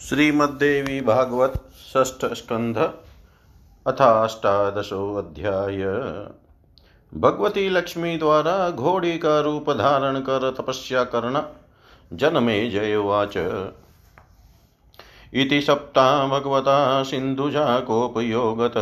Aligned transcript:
श्रीमद्देवी 0.00 1.00
भागवत 1.00 1.52
षष्ठ 1.94 2.24
स्कंध 2.24 2.78
अथाष्टादशोऽध्याय 3.86 5.84
भगवती 7.14 7.68
लक्ष्मी 7.68 8.16
द्वारा 8.18 8.70
घोड़ी 8.70 9.18
का 9.18 9.40
रूप 9.40 9.70
धारण 9.70 10.20
कर 10.20 10.50
तपस्या 10.50 11.04
करना, 11.04 11.48
जनमे 12.12 12.70
जयोवाच 12.70 13.36
इति 15.34 15.60
सप्ता 15.60 16.26
भगवता 16.26 17.02
सिन्धुजा 17.02 17.80
कोपयोगत, 17.80 18.74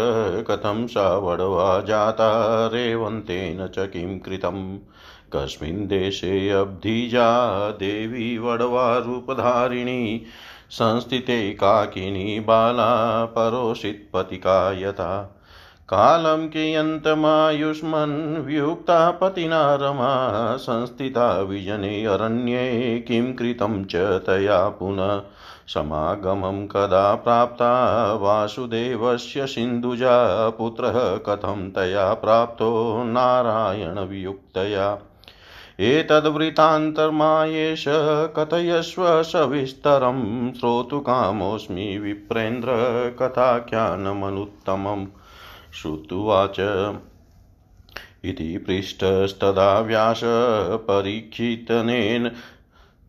कथं 0.50 0.86
सा 0.86 1.16
वडवा 1.18 1.80
जाता 1.80 2.30
रेवन्तेन 2.66 3.66
च 3.66 3.74
किं 3.78 4.18
कृतम् 4.18 4.78
कस्मिन् 5.34 5.86
देशे 5.86 6.48
अब्धिजा 6.50 7.30
देवी 7.70 8.38
वडवारूपधारिणी 8.38 10.26
संस्थिते 10.74 11.52
काकिनी 11.52 12.40
बाला 12.40 13.24
परोषित्पतिका 13.24 14.72
यथा। 14.72 15.40
कालं 15.88 16.48
कियन्तमायुष्मन् 16.48 18.46
वियुक्ता 18.46 19.10
पतिना 19.10 19.74
रमा, 19.74 20.56
संस्थिता 20.56 21.40
विजने 21.40 22.04
अरण्ये 22.04 22.98
किं 23.08 23.34
कृतं 23.34 23.84
च 23.84 23.96
तया 23.96 24.68
पुनः। 24.68 25.22
समागमं 25.66 26.66
कदा 26.66 27.14
प्राप्ता 27.14 28.12
वासुदेवस्य 28.12 29.46
सिन्धुजा, 29.46 30.48
पुत्रः 30.50 31.16
कथं 31.16 31.70
तया 31.70 32.14
प्राप्तो 32.14 33.02
नारायणवियुक्तया 33.04 34.98
एतद्वृत्तान्तर्मायेश 35.80 37.84
कथयस्व 38.36 39.22
सविस्तरं 39.22 40.52
श्रोतुकामोऽस्मि 40.52 41.98
विप्रेन्द्र 41.98 42.68
कथाख्यानमनुत्तमं 43.22 45.06
श्रुत्वाच। 45.74 46.56
इति 48.24 48.58
पृष्टस्तदा 48.58 49.80
व्यासपरीक्षितनेन 49.80 52.32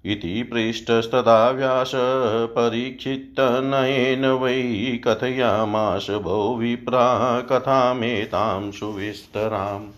इति 0.05 0.43
पृष्टस्तदा 0.43 1.49
व्यासपरीक्षितनयेन 1.49 4.25
वै 4.25 5.01
कथयामास 5.07 6.07
भो 6.09 6.55
विप्रा 6.55 7.41
कथामेतां 7.41 8.71
सुविस्तराम् 8.71 9.91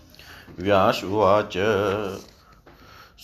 व्यासुवाच 0.60 1.54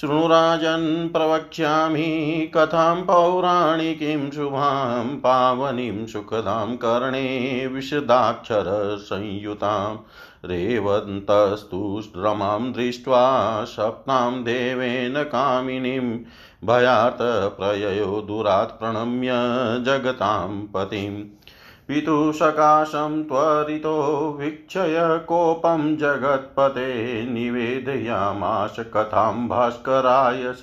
शृणुराजन् 0.00 1.08
प्रवक्ष्यामि 1.08 2.50
कथां 2.54 3.02
पौराणिकीं 3.02 4.30
शुभां, 4.30 5.16
पावनीं 5.16 6.06
सुखदां 6.06 6.76
कर्णे 6.76 7.66
विशदाक्षरसंयुतां। 7.66 9.96
रेवन्तस्तु 10.44 12.02
रमां 12.16 12.72
दृष्ट्वा 12.72 13.64
सप्तां 13.64 14.32
देवेन 14.32 15.22
कामिनीं 15.22 16.18
भयार्तप्रययो 16.64 18.20
दुरात् 18.20 18.80
प्रणम्य 18.80 19.30
जगतां 19.84 20.66
पतिम्। 20.66 21.43
पितुसकाशं 21.88 23.24
त्वरितो 23.24 24.36
वीक्षय 24.40 25.20
कोपं 25.28 25.96
जगत्पते 25.96 27.22
निवेदयामाश 27.30 28.76
कथां 28.78 29.48
भास्कराय 29.48 30.42
स 30.46 30.60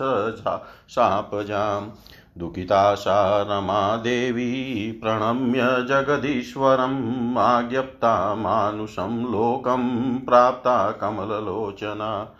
शापजाम्। 0.90 1.90
दुःखिता 2.38 2.96
सा 2.96 3.42
रमा 3.42 3.96
देवी 3.96 4.92
प्रणम्य 5.04 5.60
जगदीश्वरम् 5.62 7.38
आज्ञप्ता 7.38 8.36
मानुषं 8.36 9.24
लोकं 9.24 10.16
प्राप्ता 10.20 10.92
कमललोचना। 10.92 12.36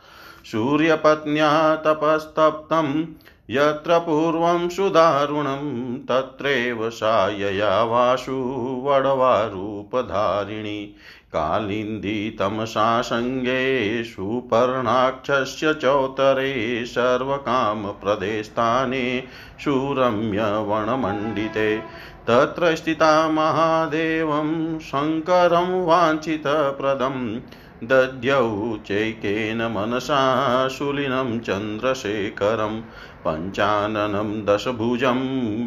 सूर्यपत्न्या 0.46 1.76
तपस्तप्तं 1.76 3.04
यत्र 3.52 4.00
पूर्वं 4.00 4.70
सुदारुणं 4.70 6.00
तत्रैव 6.00 6.90
सा 6.90 7.30
यया 7.30 7.84
वासु 7.84 8.82
वडवारूपधारिणी 8.86 10.96
कालिन्दी 11.34 12.36
तमसासङ्गे 12.40 14.04
सुपर्णाक्षस्य 14.04 15.74
चौतरे 15.74 16.86
सर्वकामप्रदे 16.86 18.44
स्थाने 18.44 19.24
सुरम्यवनमण्डिते 19.64 21.82
तत्र 22.28 22.76
स्थिता 22.76 23.30
महादेवं 23.30 24.80
शङ्करं 24.80 25.86
वाञ्छितप्रदम्। 25.86 27.40
दद्यौ 27.84 28.78
चैकेन 28.86 29.58
मनसा 29.58 30.68
शूलिनं 30.68 31.40
चन्द्रशेखरं 31.40 32.82
पञ्चाननं 33.28 34.46
दशभुजं 34.46 35.20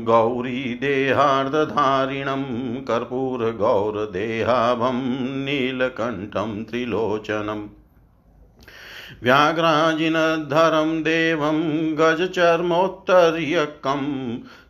गौरीदेहार्धधारिणं 0.04 2.44
कर्पूरगौरदेहाभं 2.88 5.00
नीलकण्ठं 5.44 6.64
त्रिलोचनम् 6.64 7.83
व्याघ्राजिनधरं 9.22 11.02
देवं 11.02 11.60
गजचर्मोत्तर्यकं 11.98 14.00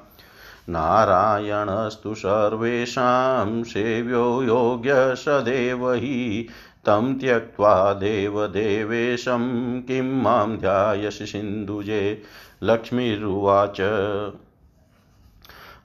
नारायणस्तु 0.69 2.13
सर्वेषां 2.13 3.63
सेव्यो 3.63 4.43
योग्य 4.43 5.15
सदेव 5.15 5.91
हि, 5.91 6.47
तं 6.85 7.19
त्यक्त्वा 7.19 7.93
देवदेवेशं 7.93 9.81
किं 9.81 10.21
माँ 10.21 10.57
ध्यायसि 10.57 11.25
सिन्धुजे। 11.25 12.21
लक्ष्मीरुवाच। 12.63 13.81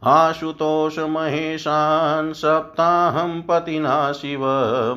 आशुतोषमहेशान् 0.02 2.32
सप्ताहं 2.32 3.42
पतिना 3.42 4.12
शिव 4.12 4.40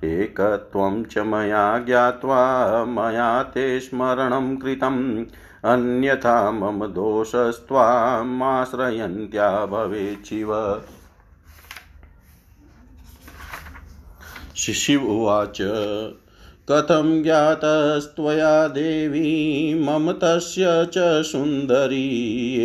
एकत्वं 0.04 1.04
च 1.04 1.18
मया 1.18 1.78
ज्ञात्वा 1.78 2.84
मया 2.84 3.42
ते 3.42 3.80
स्मरणं 3.80 4.56
कृतम्, 4.56 5.24
अन्यथा 5.64 6.50
मम 6.50 6.86
दोषस्त्वामाश्रयन्त्या 6.86 9.66
भवेच्छिव 9.66 10.82
शिशिव 14.56 15.04
उवाच। 15.04 15.62
कथं 16.70 17.22
ज्ञातस्त्वया 17.22 18.68
देवी 18.68 19.74
मम 19.74 20.12
तस्य 20.12 20.64
च 20.66 21.22
सुन्दरी 21.22 22.08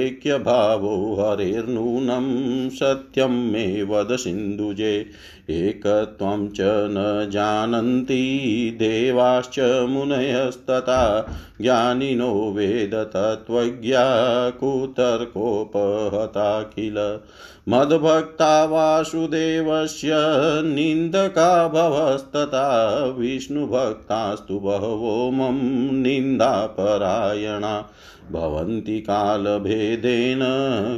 ऐक्यभावो 0.07 1.15
हरेर्नूनं 1.15 2.25
सत्यं 2.69 3.51
मे 3.51 3.83
वद 3.83 4.15
सिन्धुजे। 4.15 5.05
एकत्वं 5.49 6.49
च 6.49 6.57
न 6.61 7.29
जानन्ति 7.33 8.75
देवाश्च 8.79 9.85
मुनयस्तथा। 9.89 11.35
ज्ञानिनो 11.61 12.53
वेदतत्त्वज्ञा 12.55 14.49
कुतर्कोपहता 14.49 16.61
किल 16.61 17.19
मद्भक्ता 17.69 18.65
वासुदेवस्य 18.65 20.11
निन्दका 20.65 21.67
भवस्तथा। 21.67 23.05
विष्णुभक्तास्तु 23.17 24.59
बहवो 24.59 25.31
मम 25.31 25.95
निन्दापरायणा। 25.95 27.89
भवन्ति 28.31 28.99
कालभेदेन 28.99 30.39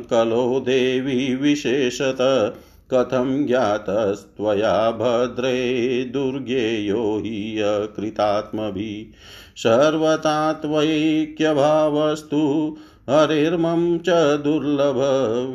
कलो 0.10 0.60
देवी 0.60 1.36
विशेषत। 1.36 2.18
कथं 2.94 3.46
ज्ञातस्त्वया 3.46 4.92
भद्रे 4.92 6.04
दुर्गेयो 6.14 7.22
हि 7.26 7.60
अकृतात्मभिः 7.60 9.14
सर्वथा 9.58 10.54
त्वैक्यभावस्तु 10.54 12.42
हरेर्मं 13.10 13.98
च 13.98 14.10
दुर्लभ 14.44 14.98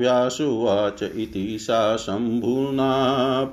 व्यासुवाच 0.01 1.03
इति 1.03 1.59
सा 1.61 1.97
शम्भुना 1.97 2.93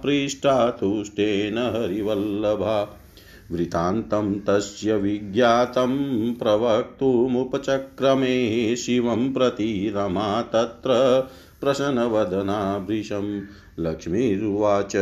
पृष्ठा 0.04 0.70
तुष्टेन 0.70 1.58
हरिवल्लभा। 1.58 2.98
वृत्तान्तं 3.52 4.40
तस्य 4.40 4.96
विज्ञातं 4.96 5.92
प्रवक्तुमुपचक्रमे 6.34 7.16
शिवं 8.76 9.34
प्रति 9.34 9.94
रमा 9.96 10.42
तत्र 10.42 10.90
प्रसन्नवदना 11.62 12.86
भृशं 12.88 13.42
लक्ष्मीरुवाच। 13.80 14.96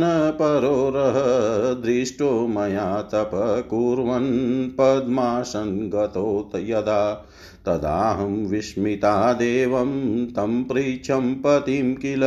दृष्टो 1.82 2.46
मया 2.46 3.02
तप 3.02 3.30
कुर्वन् 3.70 4.68
पद्मासन् 4.68 5.90
गतो 5.90 6.52
यदा। 6.56 7.26
तदाहं 7.66 8.46
विस्मिता 8.46 9.32
देवं 9.32 10.26
तं 10.26 10.64
पृच्छं 10.64 11.34
पतिं 11.34 11.94
किल 11.94 12.20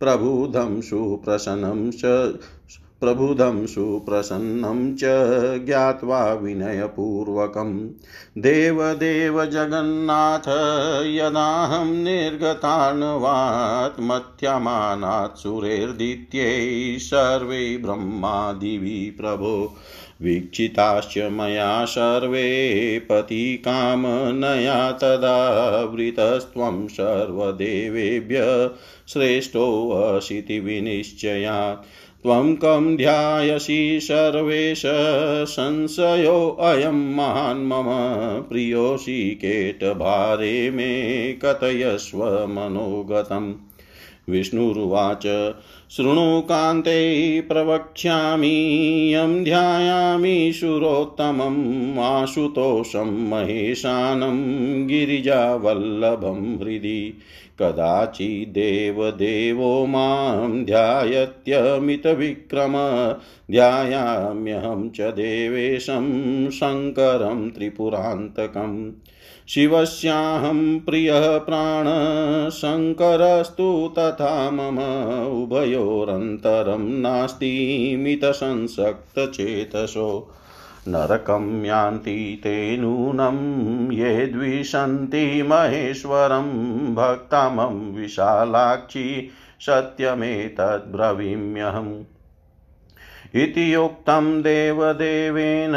प्रबुधं 0.00 0.80
सुप्रसन्नं 0.80 1.90
च 1.90 2.02
प्रबुधं 3.04 3.66
सुप्रसन्नं 3.66 4.94
च 4.94 5.00
ज्ञात्वा 5.66 6.32
विनयपूर्वकं। 6.32 7.90
देवदेव 8.38 9.44
जगन्नाथ 9.44 10.48
यदाहं 11.06 11.84
निर्गतान्वात् 11.84 14.00
मथ्यमानात् 14.00 15.38
सुरेर्दित्यै 15.38 16.98
सर्वे 16.98 17.76
ब्रह्मादिवि 17.76 19.16
प्रभो। 19.20 19.76
वीक्षिताश्च 20.22 21.18
मया 21.18 21.84
सर्वे 21.84 22.98
पतिकामनया 22.98 24.92
तदा 24.92 25.84
वृतस्त्वं 25.84 26.88
सर्वदेवेभ्य 26.88 28.70
श्रेष्ठोऽसिति 29.08 30.60
विनिश्चयात्। 30.60 31.86
त्वं 32.24 32.54
कं 32.54 32.96
ध्यायसि 32.96 34.00
सर्वेश 34.02 34.82
संशयोऽयं 35.46 37.14
महान् 37.14 37.66
मम 37.66 37.84
प्रियोऽसि 38.42 39.34
केटभारे 39.34 40.70
मे 40.70 41.32
कथयस्व 41.44 42.24
मनोगतम्। 42.24 43.54
विष्णुरुवाच 44.28 45.26
शृणु 45.90 46.40
कान्ते 46.40 47.40
प्रवक्ष्यामि, 47.40 49.10
यं 49.14 49.44
ध्यायामि 49.44 50.52
सुरोत्तमम्, 50.54 51.98
आशुतोषं 51.98 53.30
महेशानं 53.30 54.86
गिरिजावल्लभं 54.86 56.58
हृदि। 56.58 57.18
कदाचिदेवदेवो 57.58 59.86
माँ 59.86 60.64
ध्यायत्यमितविक्रम, 60.64 62.72
ध्यायाम्यहं 63.50 64.90
च 64.90 65.00
देवेशं 65.00 66.50
शङ्करं 66.50 67.50
त्रिपुरान्तकम्। 67.50 68.92
शिवस्याहं 69.48 70.80
प्रियः 70.80 71.38
प्राणशङ्करस्तु 71.38 73.94
तथा 73.98 74.50
मम 74.50 74.78
उभयोरन्तरं 75.42 76.78
नास्ति 76.78 77.96
मितसंसक्तचेतसो 77.98 80.30
नरकं 80.88 81.64
यान्ति 81.64 82.40
ते 82.42 82.76
नूनं 82.76 83.92
ये 83.92 84.26
द्विषन्ति 84.26 85.42
महेश्वरं, 85.42 86.94
भक्तमं 86.94 88.00
विशालाक्षी 88.00 89.30
सत्यमेतद्ब्रवीम्यहम्। 89.60 92.13
इति 93.36 93.74
युक्तं 93.74 94.42
देवदेवेन 94.42 95.72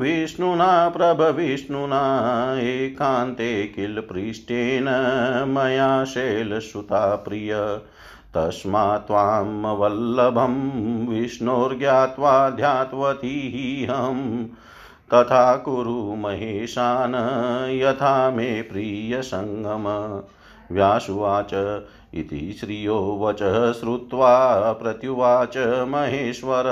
विष्णुना 0.00 0.88
प्रभविष्णुना 0.88 2.02
एकान्ते 2.60 3.64
किल 3.64 4.00
पृष्ठेन 4.00 4.84
मया 5.48 6.04
शैलसुता 6.04 7.16
प्रिय। 7.16 7.80
तस्मात् 8.34 9.06
त्वां 9.06 9.76
वल्लभं 9.76 10.54
विष्णोर्ज्ञात्वा 11.08 12.50
ध्यात्वतीहं 12.50 14.44
तथा 15.14 15.56
कुरु 15.56 16.14
महेशान 16.16 17.14
यथा 17.70 18.30
मे 18.30 18.62
प्रियसङ्गम। 18.62 20.22
व्यासुवाच 20.74 21.54
इति 22.14 22.56
श्रियो 22.60 23.18
वचः 23.22 23.72
श्रुत्वा 23.72 24.72
प्रत्युवाच 24.72 25.86
महेश्वर, 25.88 26.64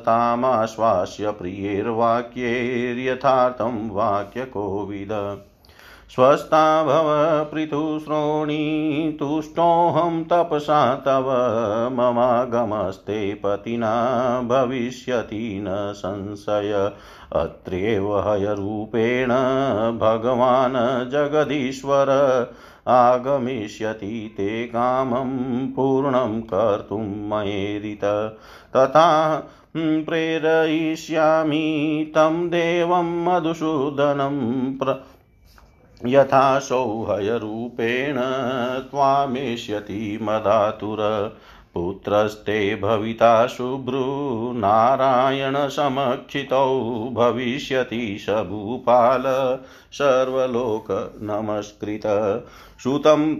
तामाश्वास्य 0.00 1.30
प्रियैर्वाक्यैर्यथार्थं 1.30 3.90
वाक्यकोविद। 3.90 5.42
स्वस्था 6.14 6.84
भव 6.84 7.48
पृथुश्रोणी, 7.52 9.16
तुष्टोऽहं 9.20 10.24
तपसा 10.24 10.94
तव, 10.94 11.30
ममागमस्ते 11.92 13.34
पतिना 13.34 14.40
भविष्यति 14.40 15.64
न 15.68 15.92
संशय। 15.96 16.92
अत्रैव 17.32 18.18
हयरूपेण 18.18 19.28
भगवान् 19.98 21.10
जगदीश्वर 21.10 22.06
आगमिष्यति 22.88 24.34
ते 24.36 24.66
कामं 24.66 25.66
पूर्णं 25.68 26.40
कर्तुं 26.40 27.28
मयेरित 27.30 28.04
तथा 28.76 29.36
प्रेरयिष्यामि 29.76 31.64
तं 32.14 32.48
देवं 32.48 33.24
मधुसूदनं 33.24 34.38
प्र, 34.78 35.04
यथा 36.06 36.58
सौहयरूपेण 36.58 38.16
त्वामेष्यति 38.80 40.18
मदातुर। 40.22 40.98
पुत्रस्ते 41.74 42.76
भविता 42.76 43.46
शुभ्रू 43.46 44.52
नारायणसमक्षितौ 44.52 47.10
भविष्यति 47.12 48.18
स 48.20 48.30
भूपाल 48.30 49.22
सर्वलोकनमस्कृत 49.92 52.46
सुतं 52.84 53.36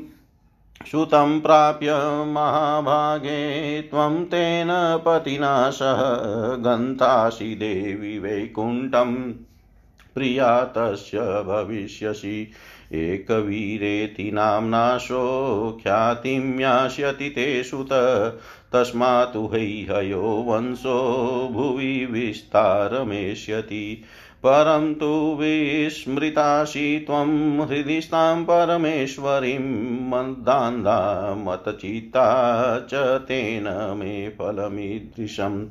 सुतं 0.91 1.41
प्राप्य 1.41 2.25
महाभागे 2.27 3.83
त्वं 3.83 4.25
तेन 4.25 5.03
पतिना 5.07 5.71
सह 5.71 6.01
गन्तासि 6.57 7.45
देवि 7.45 8.19
वैकुण्ठं 8.19 9.33
प्रिया 10.15 10.65
तस्य 10.65 11.21
भविष्यसि। 11.21 12.51
एकवीरेति 12.93 14.31
नाम्नाशो 14.31 15.79
ख्यातिं 15.83 16.61
यास्यति 16.61 17.29
ते 17.29 17.63
सुत। 17.63 17.89
तस्मात् 18.73 19.37
हैहयो 19.37 20.21
वंशो 20.21 21.49
भुवि 21.53 22.09
विस्तारमेष्यति। 22.11 24.03
परं 24.39 24.95
तु 24.95 25.37
विस्मृतासि 25.41 27.05
त्वं 27.07 27.67
हृदि 27.67 28.01
स्तां 28.01 28.45
परमेश्वरीं 28.45 30.09
मदान्धा 30.09 31.35
मतचित्ता 31.39 32.81
च 32.81 33.19
तेन 33.19 33.95
मे 33.99 34.29
फलमीदृशम्। 34.29 35.67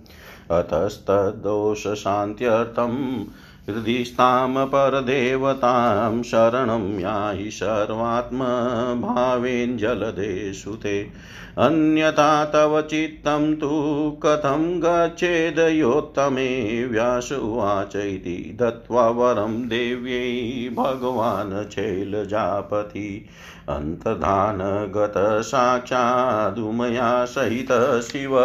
अतस्तद्दोषशान्त्यर्थं 0.52 3.26
हृदिस्थां 3.70 4.66
परदेवतां 4.66 6.24
शरणं 6.24 7.00
याहि 7.00 7.52
सर्वात्मभावेन 7.52 9.78
जलदेषु 9.78 10.72
ते 10.72 11.10
अन्यथा 11.58 12.46
तव 12.46 12.82
चित्तं 12.82 13.56
तु 13.56 13.70
कथं 14.26 14.80
गच्छेदयोत्तमे 14.80 16.86
व्यास 16.86 17.32
उवाच 17.32 17.96
इति 17.96 18.58
दत्त्वा 18.62 19.10
वरं 19.10 19.68
देव्यै 19.68 20.70
भगवान् 20.70 21.72
शैलजापति। 21.72 23.26
अन्तर्धानगत 23.70 25.14
साक्षादुमया 25.18 27.26
सहित 27.26 28.02
शिव 28.02 28.40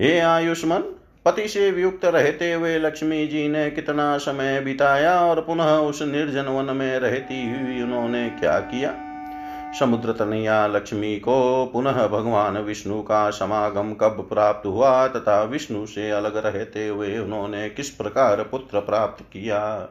हे 0.00 0.18
आयुष्मान 0.18 0.84
पति 1.24 1.48
से 1.48 1.70
वियुक्त 1.70 2.04
रहते 2.04 2.52
हुए 2.52 2.78
लक्ष्मी 2.78 3.26
जी 3.26 3.48
ने 3.48 3.70
कितना 3.70 4.18
समय 4.18 4.60
बिताया 4.60 5.20
और 5.20 5.40
पुनः 5.40 5.64
उस 5.64 6.02
निर्जन 6.02 6.42
वन 6.42 6.76
में 6.76 6.98
रहती 6.98 7.50
हुई 7.50 7.82
उन्होंने 7.82 8.28
क्या 8.30 8.58
किया? 8.58 8.94
समुद्र 9.80 10.12
तनया 10.12 10.66
लक्ष्मी 10.66 11.16
को 11.16 11.66
पुनः 11.72 12.06
भगवान 12.06 12.58
विष्णु 12.58 13.02
का 13.02 13.30
समागम 13.30 13.94
कब 13.94 14.26
प्राप्त 14.28 14.66
हुआ 14.66 15.08
तथा 15.08 15.42
विष्णु 15.42 15.86
से 15.86 16.10
अलग 16.10 16.36
रहते 16.36 16.88
हुए 16.88 17.18
उन्होंने 17.18 17.70
किस 17.70 17.90
प्रकार 17.90 18.42
पुत्र 18.42 18.80
प्राप्त 18.80 19.24
किया? 19.32 19.88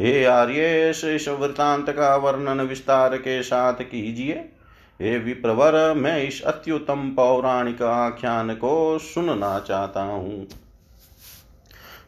हे 0.00 0.24
आर्य 0.24 0.90
इस 0.90 1.28
वृतांत 1.28 1.90
का 1.90 2.16
वर्णन 2.16 2.60
विस्तार 2.60 3.16
के 3.16 3.42
साथ 3.42 3.74
कीजिए। 3.74 4.52
हे 5.00 5.18
विप्रवर, 5.18 5.94
मैं 5.94 6.22
इस 6.24 6.42
अत्युत्तम 6.42 7.10
पौराणिक 7.10 7.82
आख्यान 7.82 8.54
को 8.54 8.98
सुनना 8.98 9.58
चाहता 9.58 10.02
हूँ। 10.02 10.46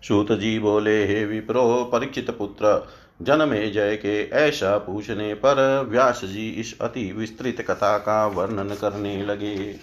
सूत 0.02 0.32
जी 0.32 0.58
बोले, 0.58 1.06
हे 1.06 1.24
विप्रो, 1.24 1.90
परीक्षित 1.92 2.30
पुत्र, 2.30 2.88
जनमे 3.22 3.70
जय 3.70 3.96
के 3.96 4.22
ऐसा 4.30 4.78
पूछने 4.78 5.34
पर 5.34 5.86
व्यास 5.90 6.20
जी 6.24 6.48
इस 6.50 6.78
अति 6.80 7.12
विस्तृत 7.12 7.60
कथा 7.60 7.98
का 7.98 8.26
वर्णन 8.26 8.74
करने 8.74 9.22
लगे। 9.22 9.74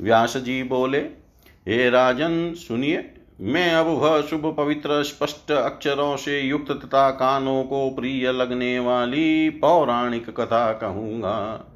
व्यास 0.00 0.36
जी 0.36 0.62
बोले, 0.62 0.98
हे 1.68 1.90
राजन, 1.90 2.54
सुनिए, 2.54 3.14
मैं 3.40 3.70
अब 3.74 3.86
वह 3.86 4.20
शुभ 4.22 4.54
पवित्र 4.56 5.02
स्पष्ट 5.02 5.52
अक्षरों 5.52 6.16
से 6.16 6.40
युक्त 6.40 6.72
तथा 6.72 7.10
कानों 7.10 7.62
को 7.64 7.90
प्रिय 7.90 8.32
लगने 8.32 8.78
वाली 8.78 9.50
पौराणिक 9.50 10.30
कथा 10.30 10.72
कहूँगा। 10.72 11.72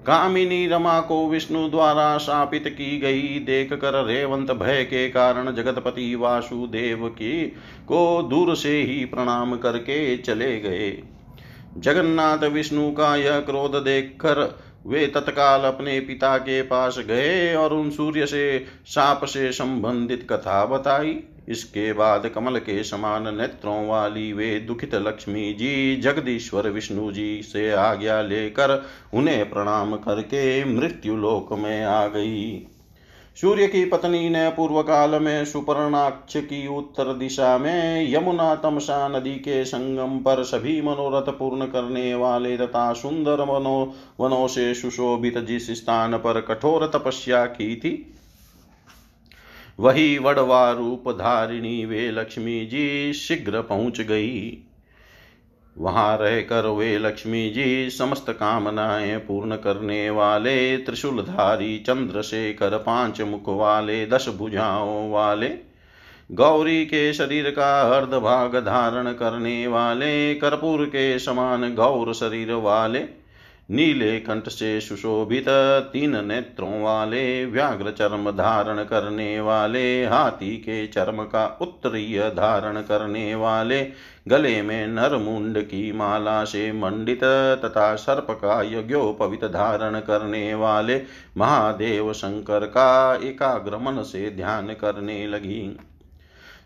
कामिनी 0.00 0.66
रमा 0.66 1.00
को 1.00 1.28
विष्णु 1.28 1.68
द्वारा 1.68 2.18
शापित 2.18 2.64
की 2.68 2.98
गई। 2.98 3.38
देख 3.38 3.72
कर 3.72 4.04
रेवंत 4.04 4.50
भय 4.50 4.84
के 4.84 5.08
कारण 5.10 5.54
जगतपति 5.54 6.14
वासुदेव 6.14 7.08
की 7.08 7.46
को 7.88 8.22
दूर 8.22 8.56
से 8.56 8.82
ही 8.82 9.04
प्रणाम 9.04 9.56
करके 9.56 10.16
चले 10.16 10.60
गए। 10.60 11.02
जगन्नाथ 11.78 12.38
विष्णु 12.38 12.90
का 12.90 13.16
यह 13.16 13.40
क्रोध 13.40 13.74
देखकर 13.74 14.58
वे 14.86 15.06
तत्काल 15.06 15.60
अपने 15.60 16.00
पिता 16.00 16.38
के 16.38 16.62
पास 16.62 16.98
गए 16.98 17.54
और 17.54 17.72
उन 17.72 17.90
सूर्य 17.90 18.26
से 18.26 18.64
साप 18.86 19.24
से 19.24 19.52
संबंधित 19.52 20.26
कथा 20.30 20.66
बताई। 20.66 21.20
इसके 21.48 21.92
बाद 21.92 22.28
कमल 22.28 22.58
के 22.58 22.82
समान 22.84 23.36
नेत्रों 23.36 23.86
वाली 23.88 24.32
वे 24.32 24.58
दुखित 24.60 24.94
लक्ष्मी 24.94 25.52
जी, 25.52 25.96
जगदीश्वर 25.96 26.68
विष्णु 26.68 27.12
जी 27.12 27.42
से 27.42 27.70
आज्ञा 27.72 28.20
लेकर 28.22 28.82
उन्हें 29.14 29.50
प्रणाम 29.50 29.96
करके 29.96 30.64
मृत्यु 30.64 31.16
लोक 31.16 31.52
में 31.52 31.84
आ 31.84 32.06
गई। 32.06 32.66
सूर्य 33.36 33.66
की 33.66 33.84
पत्नी 33.84 34.28
ने 34.28 34.48
पूर्व 34.48 34.82
काल 34.82 35.10
में 35.22 35.44
सुपर्णाक्ष 35.44 36.36
की 36.36 36.66
उत्तर 36.66 37.12
दिशा 37.14 37.58
में 37.58 38.12
यमुना 38.14 38.54
तमसा 38.54 39.08
नदी 39.08 39.34
के 39.34 39.64
संगम 39.64 40.18
पर 40.18 40.42
सभी 40.44 40.80
मनोरथ 40.82 41.32
पूर्ण 41.32 41.66
करने 41.66 42.14
वाले 42.14 42.56
तथा 42.56 42.92
सुंदर 42.92 43.40
वनो 43.40 43.94
वनों 44.20 44.46
से 44.46 44.74
सुशोभित 44.74 45.38
जिस 45.38 45.70
स्थान 45.70 46.16
पर 46.16 46.40
कठोर 46.40 46.86
तपस्या 46.86 47.44
की 47.46 47.76
थी 47.76 48.12
वही 49.80 50.18
वड़वा 50.18 50.72
रूप 50.72 51.10
धारिणी 51.10 51.84
वे 51.84 52.10
लक्ष्मी 52.10 52.66
जी 52.66 53.12
शीघ्र 53.12 53.62
पहुँच 53.62 54.00
गई। 54.00 54.58
वहाँ 55.78 56.18
रहकर 56.18 56.66
वे 56.66 56.98
लक्ष्मी 56.98 57.50
जी 57.50 57.90
समस्त 57.90 58.30
कामनाएँ 58.30 59.18
पूर्ण 59.18 59.56
करने 59.56 60.10
वाले, 60.10 60.76
त्रिशूलधारी 60.76 61.78
चंद्रशेखर 61.78 62.78
पाँच 62.78 63.20
मुख 63.20 63.42
वाले, 63.46 64.06
दस 64.06 64.28
भुजाओं 64.28 65.10
वाले, 65.10 65.50
गौरी 66.32 66.84
के 66.84 67.12
शरीर 67.12 67.50
का 67.50 67.96
अर्ध 67.96 68.14
भाग 68.14 68.56
धारण 68.56 69.12
करने 69.12 69.66
वाले, 69.66 70.34
कर्पूर 70.34 70.84
के 70.84 71.18
समान 71.18 71.74
गौर 71.74 72.14
शरीर 72.14 72.52
वाले 72.52 73.25
नीले 73.70 74.20
कंठ 74.20 74.48
से 74.48 74.80
सुशोभित, 74.80 75.44
तीन 75.92 76.26
नेत्रों 76.26 76.82
वाले, 76.82 77.46
व्याघ्र 77.46 77.90
चर्म 77.90 78.30
धारण 78.30 78.84
करने 78.84 79.40
वाले, 79.40 80.06
हाथी 80.06 80.56
के 80.56 80.86
चर्म 80.86 81.22
का 81.22 81.58
उत्तरीय 81.62 82.22
धारण 82.30 82.80
करने 82.80 83.34
वाले, 83.34 83.88
गले 84.28 84.62
में 84.62 84.86
नरमुंड 84.86 85.58
की 85.58 85.92
माला 85.92 86.44
से 86.44 86.72
मंडित 86.72 87.20
तथा 87.64 87.94
सर्प 87.94 88.26
का 88.30 88.62
यज्ञोपवित 88.62 89.44
धारण 89.44 90.00
करने 90.00 90.54
वाले 90.54 91.02
महादेव 91.36 92.12
शंकर 92.12 92.66
का 92.66 93.14
एकाग्र 93.14 93.76
मन 93.76 94.02
से 94.02 94.30
ध्यान 94.30 94.66
करने 94.66 95.26
लगी। 95.26 95.78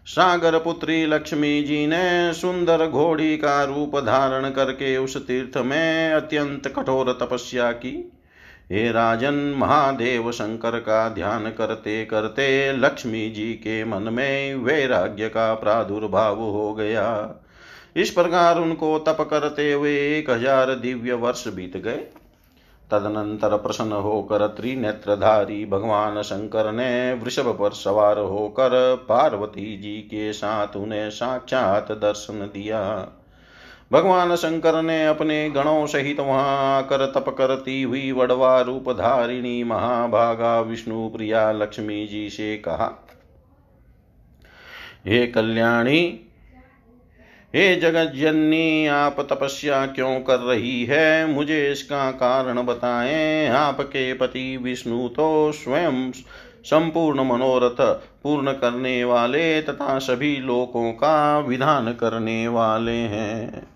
सागर 0.07 0.59
पुत्री 0.59 1.05
लक्ष्मी 1.07 1.63
जी 1.63 1.87
ने 1.87 2.33
सुंदर 2.35 2.87
घोड़ी 2.87 3.37
का 3.37 3.63
रूप 3.65 3.97
धारण 3.97 4.49
करके 4.51 4.97
उस 4.97 5.17
तीर्थ 5.27 5.57
में 5.57 6.13
अत्यंत 6.13 6.67
कठोर 6.69 7.13
तपस्या 7.23 7.71
की। 7.73 7.93
हे 8.73 8.91
राजन, 8.93 9.35
महादेव 9.59 10.31
शंकर 10.33 10.79
का 10.79 11.09
ध्यान 11.09 11.49
करते 11.51 12.05
करते 12.05 12.73
लक्ष्मी 12.73 13.29
जी 13.31 13.53
के 13.55 13.85
मन 13.85 14.13
में 14.13 14.55
वैराग्य 14.55 15.29
का 15.29 15.53
प्रादुर्भाव 15.55 16.41
हो 16.43 16.73
गया। 16.75 17.07
इस 17.97 18.11
प्रकार 18.11 18.59
उनको 18.59 18.99
तप 18.99 19.27
करते 19.31 19.73
हुए 19.73 19.97
एक 20.19 20.31
हज़ार 20.31 20.75
दिव्य 20.75 21.13
वर्ष 21.15 21.47
बीत 21.49 21.77
गए। 21.77 22.07
तदनंतर 22.93 23.57
प्रसन्न 23.57 23.93
होकर 24.03 24.47
त्रिनेत्रधारी 24.49 25.65
भगवान 25.67 26.21
शंकर 26.23 26.73
ने 26.73 27.13
वृषभ 27.15 27.57
पर 27.61 27.73
सवार 27.75 28.19
होकर 28.19 29.05
पार्वती 29.09 29.77
जी 29.77 29.97
के 30.09 30.33
साथ 30.33 30.77
उन्हें 30.77 31.09
साक्षात 31.11 31.93
दर्शन 31.93 32.51
दिया। 32.55 32.83
भगवान 33.91 34.35
शंकर 34.37 34.81
ने 34.83 35.05
अपने 35.07 35.49
गणों 35.51 35.87
सहित 35.87 36.21
वहाँ 36.21 36.77
आकर 36.77 37.05
तप 37.07 37.29
करती 37.39 37.83
हुई 37.83 38.11
वडवा 38.13 38.61
रूप 38.61 38.91
धारिणी 38.93 39.63
महाभागा 39.65 40.61
विष्णु 40.61 41.09
प्रिया 41.09 41.51
लक्ष्मी 41.53 42.07
जी 42.07 42.29
से 42.31 42.57
कहा, 42.59 42.91
हे 45.07 45.27
कल्याणी 45.27 46.01
हे 47.55 47.77
जगत 47.77 48.13
जननी 48.17 48.87
आप 48.87 49.17
तपस्या 49.21 49.87
क्यों 49.87 50.21
कर 50.21 50.39
रही 50.39 50.85
है? 50.85 51.27
मुझे 51.27 51.71
इसका 51.73 52.11
कारण 52.11 52.63
बताएँ। 52.63 53.49
आपके 53.49 54.13
पति 54.15 54.57
विष्णु 54.57 55.09
तो 55.09 55.53
स्वयं 55.53 56.11
संपूर्ण 56.65 57.25
मनोरथ 57.25 57.81
पूर्ण 58.23 58.53
करने 58.53 59.05
वाले 59.05 59.63
तथा 59.63 59.99
सभी 59.99 60.37
लोकों 60.37 60.93
का 60.93 61.39
विधान 61.39 61.93
करने 61.93 62.49
वाले 62.49 62.93
हैं। 62.93 63.67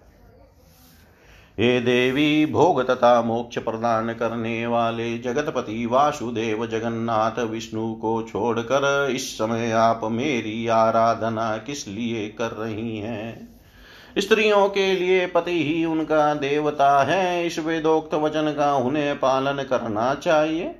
हे 1.58 1.80
देवी, 1.80 2.46
भोग 2.46 2.90
तथा 2.90 3.22
मोक्ष 3.22 3.58
प्रदान 3.58 4.12
करने 4.12 4.66
वाले 4.66 5.18
जगतपति 5.18 5.86
वासुदेव 5.86 6.66
जगन्नाथ 6.66 7.38
विष्णु 7.40 7.94
को 7.94 8.22
छोड़कर 8.22 9.08
इस 9.10 9.38
समय 9.38 9.72
आप 9.72 10.00
मेरी 10.04 10.66
आराधना 10.66 11.56
किस 11.56 11.88
लिए 11.88 12.28
कर 12.28 12.50
रही 12.50 12.98
हैं? 12.98 13.53
स्त्रियों 14.18 14.68
के 14.68 14.92
लिए 14.92 15.26
पति 15.26 15.64
ही 15.64 15.84
उनका 15.84 16.34
देवता 16.34 17.04
है। 17.04 17.46
इस 17.46 17.58
वेदोक्त 17.58 18.14
वचन 18.14 18.54
का 18.58 18.74
उन्हें 18.74 19.20
पालन 19.20 19.62
करना 19.62 20.14
चाहिए। 20.14 20.74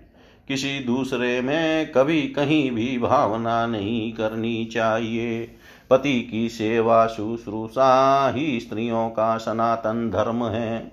किसी 0.49 0.81
दूसरे 0.81 1.41
में 1.41 1.93
कभी 1.93 2.23
कहीं 2.23 2.71
भी 2.71 2.99
भावना 2.99 3.67
नहीं 3.67 4.13
करनी 4.13 4.65
चाहिए। 4.65 5.55
पति 5.91 6.29
की 6.31 6.49
सेवा 6.49 7.07
शुश्रूषा 7.07 8.33
ही 8.37 8.61
स्त्रियों 8.61 9.09
का 9.09 9.37
सनातन 9.37 10.11
धर्म 10.11 10.45
है। 10.45 10.93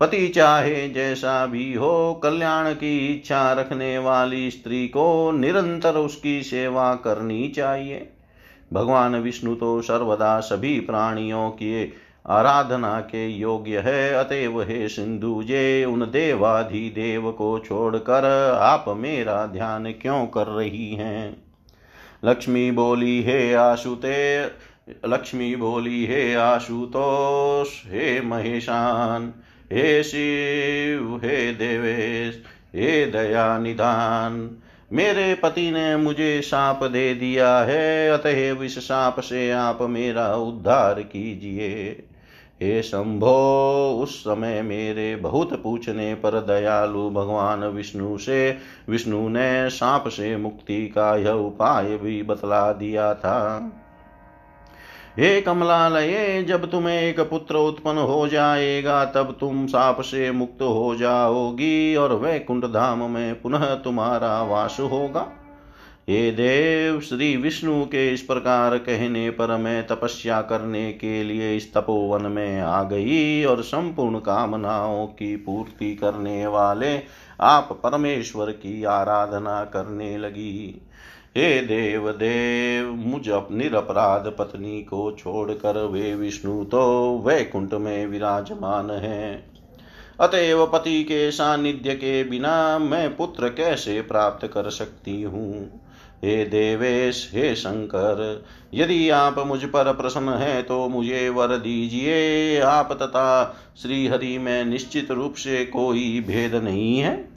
पति 0.00 0.28
चाहे 0.28 0.88
जैसा 0.88 1.46
भी 1.46 1.74
हो, 1.74 2.20
कल्याण 2.22 2.72
की 2.72 3.06
इच्छा 3.06 3.52
रखने 3.52 3.98
वाली 3.98 4.50
स्त्री 4.50 4.88
को 4.88 5.30
निरंतर 5.30 5.94
उसकी 5.94 6.42
सेवा 6.42 6.94
करनी 6.94 7.48
चाहिए। 7.48 8.12
भगवान 8.72 9.16
विष्णु 9.16 9.54
तो 9.54 9.82
सर्वदा 9.82 10.40
सभी 10.40 10.80
प्राणियों 10.80 11.50
की 11.50 11.92
आराधना 12.26 13.00
के 13.00 13.28
योग्य 13.28 13.78
है। 13.78 14.14
अतएव 14.14 14.62
हे 14.62 14.88
सिंधु 14.88 15.42
जे, 15.42 15.84
उन 15.84 16.00
देवाधिदेव 16.00 17.30
को 17.32 17.58
छोड़कर 17.58 18.50
आप 18.60 18.84
मेरा 18.88 19.46
ध्यान 19.46 19.92
क्यों 19.92 20.26
कर 20.26 20.46
रही 20.46 20.94
हैं? 20.94 21.42
लक्ष्मी 22.24 22.70
बोली, 22.70 23.22
हे 23.22 23.54
आशुते 23.54 24.44
लक्ष्मी 25.06 25.56
बोली, 25.56 26.06
हे 26.06 26.34
आशुतोष, 26.34 27.68
हे 27.86 28.20
महेशान, 28.20 29.34
हे 29.72 30.02
शिव, 30.02 31.20
हे 31.24 31.52
देवेश, 31.52 32.42
हे 32.74 33.06
दया 33.06 33.58
निधान 33.58 34.50
मेरे 34.92 35.34
पति 35.34 35.70
ने 35.70 35.96
मुझे 35.96 36.42
साप 36.42 36.84
दे 36.84 37.14
दिया 37.14 37.58
है 37.58 38.10
अतएव 38.10 38.62
इस 38.62 38.78
साप 38.78 39.20
से 39.20 39.50
आप 39.50 39.78
मेरा 39.82 40.34
उद्धार 40.34 41.02
कीजिए। 41.02 42.04
हे 42.62 42.82
शंभो, 42.82 44.00
उस 44.02 44.20
समय 44.20 44.62
मेरे 44.62 45.16
बहुत 45.16 45.62
पूछने 45.62 46.14
पर 46.14 46.30
दयालु 46.30 47.10
भगवान 47.10 47.64
विष्णु 47.64 48.18
से, 48.18 48.56
विष्णु 48.88 49.28
ने 49.28 49.70
सांप 49.70 50.08
से 50.08 50.36
मुक्ति 50.36 50.88
का 50.88 51.16
यह 51.16 51.30
उपाय 51.30 51.96
भी 51.96 52.22
बतला 52.22 52.72
दिया 52.72 53.14
था। 53.14 53.72
हे 55.18 55.40
कमलालये 55.40 56.42
जब 56.42 56.70
तुम्हें 56.70 57.02
एक 57.02 57.20
पुत्र 57.20 57.56
उत्पन्न 57.56 57.98
हो 57.98 58.28
जाएगा, 58.28 59.04
तब 59.04 59.36
तुम 59.40 59.66
साप 59.66 60.00
से 60.00 60.30
मुक्त 60.30 60.62
हो 60.62 60.94
जाओगी 60.94 61.96
और 61.96 62.12
वैकुंठ 62.12 62.64
धाम 62.64 63.10
में 63.10 63.40
पुनः 63.40 63.74
तुम्हारा 63.74 64.42
वास 64.42 64.76
होगा। 64.80 65.26
हे 66.08 66.30
देव, 66.30 67.00
श्री 67.00 67.36
विष्णु 67.36 67.84
के 67.84 68.08
इस 68.14 68.20
प्रकार 68.22 68.78
कहने 68.78 69.30
पर 69.30 69.56
मैं 69.56 69.86
तपस्या 69.86 70.40
करने 70.42 70.92
के 70.92 71.22
लिए 71.24 71.56
इस 71.56 71.74
तपोवन 71.74 72.22
में 72.22 72.60
आ 72.60 72.82
गई 72.82 73.44
और 73.44 73.62
संपूर्ण 73.62 74.18
कामनाओं 74.18 75.06
की 75.06 75.36
पूर्ति 75.36 75.94
करने 75.94 76.46
वाले 76.46 76.98
आप 77.40 77.80
परमेश्वर 77.82 78.50
की 78.50 78.84
आराधना 78.84 79.64
करने 79.64 80.18
लगी। 80.18 80.87
हे 81.38 81.60
देव 81.60 82.12
देव 82.12 82.92
मुझ 82.92 83.28
निरपराध 83.28 84.32
पत्नी 84.38 84.82
को 84.82 85.16
छोड़कर 85.18 85.84
वे 85.84 86.14
विष्णु 86.14 86.64
तो 86.64 87.18
वैकुंठ 87.26 87.74
में 87.74 88.06
विराजमान 88.06 88.90
है। 88.90 89.44
अतएव 90.20 90.66
पति 90.66 91.04
के 91.04 91.30
सानिध्य 91.30 91.94
के 91.94 92.24
बिना 92.24 92.78
मैं 92.78 93.16
पुत्र 93.16 93.48
कैसे 93.48 94.00
प्राप्त 94.00 94.46
कर 94.46 94.70
सकती 94.70 95.22
हूँ? 95.22 95.80
हे 96.24 96.44
देवेश, 96.44 97.30
हे 97.34 97.54
शंकर, 97.54 98.44
यदि 98.74 99.10
आप 99.10 99.38
मुझ 99.38 99.64
पर 99.64 99.92
प्रसन्न 99.92 100.28
हैं 100.28 100.66
तो 100.66 100.88
मुझे 100.88 101.28
वर 101.28 101.46
दीजिए। 101.46 102.60
आप 102.60 102.92
तथा 102.92 103.56
श्रीहरि 103.82 104.38
में 104.38 104.64
निश्चित 104.64 105.10
रूप 105.10 105.34
से 105.34 105.64
कोई 105.64 106.24
भेद 106.28 106.54
नहीं 106.54 106.98
है। 106.98 107.27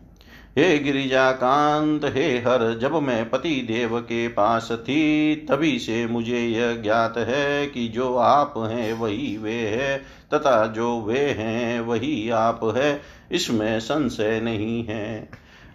हे 0.57 0.79
गिरिजा 0.79 1.31
कांत 1.31 2.05
हे 2.05 2.37
हर 2.37 2.79
जब 2.81 2.95
मैं 2.95 3.29
पति 3.29 3.55
देव 3.67 3.99
के 3.99 4.27
पास 4.27 4.69
थी, 4.71 5.35
तभी 5.35 5.79
से 5.79 6.07
मुझे 6.07 6.39
यह 6.39 6.75
ज्ञात 6.75 7.17
है 7.17 7.67
कि 7.67 7.87
जो 7.87 8.15
आप 8.15 8.53
हैं 8.57 8.93
वही 8.93 9.37
वे 9.37 9.53
है, 9.53 9.97
तथा 10.33 10.65
जो 10.65 11.01
वे 11.01 11.19
हैं 11.19 11.79
वही 11.79 12.29
आप 12.29 12.59
है, 12.77 13.01
इसमें 13.31 13.79
संशय 13.79 14.41
नहीं 14.43 14.85
है। 14.85 15.29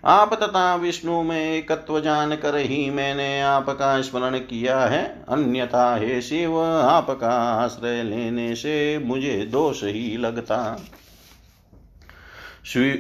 आप 0.05 0.35
तथा 0.35 0.75
विष्णु 0.75 1.23
में 1.23 1.55
एकत्व 1.55 2.01
जान 2.01 2.37
कर 2.37 2.57
ही 2.57 2.91
मैंने 2.91 3.41
आपका 3.41 4.01
स्मरण 4.01 4.39
किया 4.39 4.81
है, 4.81 5.25
अन्यथा 5.29 5.97
हे 5.97 6.23
शिव, 6.23 6.63
आपका 6.65 7.33
आश्रय 7.65 8.03
लेने 8.03 8.55
से 8.55 8.99
मुझे 8.99 9.49
दोष 9.53 9.85
ही 9.85 10.17
लगता। 10.17 10.83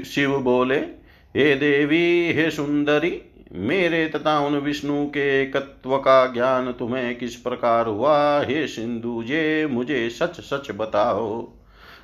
शिव 0.05 0.39
बोले 0.39 1.06
हे 1.37 1.55
देवी, 1.55 2.33
हे 2.33 2.51
सुंदरी, 2.51 3.22
मेरे 3.53 4.09
तथा 4.09 4.40
उन 4.40 4.55
विष्णु 4.55 5.07
के 5.07 5.42
एकत्व 5.42 5.96
का 5.96 6.27
ज्ञान 6.27 6.72
तुम्हें 6.72 7.18
किस 7.18 7.37
प्रकार 7.37 7.87
हुआ? 7.87 8.44
हे 8.44 8.66
सिंधु 8.66 9.22
जे, 9.22 9.66
मुझे 9.66 10.11
सच 10.11 10.40
सच 10.40 10.68
बताओ। 10.77 11.49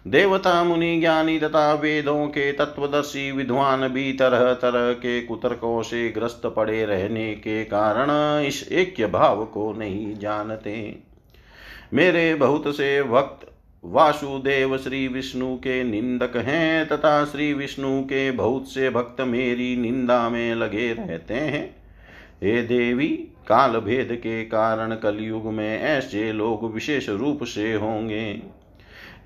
देवता, 0.07 0.65
मुनि, 0.65 1.01
ज्ञानी 1.01 1.39
तथा 1.39 1.75
वेदों 1.75 2.27
के 2.27 2.53
तत्वदर्शी 2.53 3.33
विद्वान 3.33 3.89
भी 3.89 4.13
तरह 4.13 4.53
तरह 4.53 4.93
के 4.93 5.23
कुतर्कों 5.23 5.83
से 5.83 6.09
ग्रस्त 6.09 6.43
पड़े 6.47 6.85
रहने 6.85 7.35
के 7.35 7.65
कारण 7.65 8.41
इस 8.45 8.69
ऐक्य 8.73 9.07
भाव 9.07 9.45
को 9.45 9.73
नहीं 9.73 10.17
जानते। 10.17 10.97
मेरे 11.95 12.35
बहुत 12.35 12.77
से 12.77 13.03
भक्त 13.03 13.52
वासुदेव 13.85 14.79
श्री 14.79 15.09
विष्णु 15.09 15.57
के 15.57 15.85
निंदक 15.85 16.37
हैं 16.37 16.89
तथा 16.89 17.25
श्री 17.25 17.55
विष्णु 17.55 18.03
के 18.03 18.31
बहुत 18.31 18.69
से 18.69 18.91
भक्त 18.91 19.21
मेरी 19.21 19.77
निंदा 19.77 20.29
में 20.29 20.55
लगे 20.55 20.93
रहते 20.93 21.35
हैं। 21.35 21.77
हे 22.43 22.63
देवी 22.63 23.09
काल 23.49 23.71
भेद 23.71 24.09
के 24.13 24.45
कारण 24.45 24.95
कलयुग 24.95 25.47
में 25.47 25.81
ऐसे 25.81 26.33
लोग 26.33 26.75
विशेष 26.75 27.09
रूप 27.09 27.45
से 27.45 27.75
होंगे। 27.75 28.43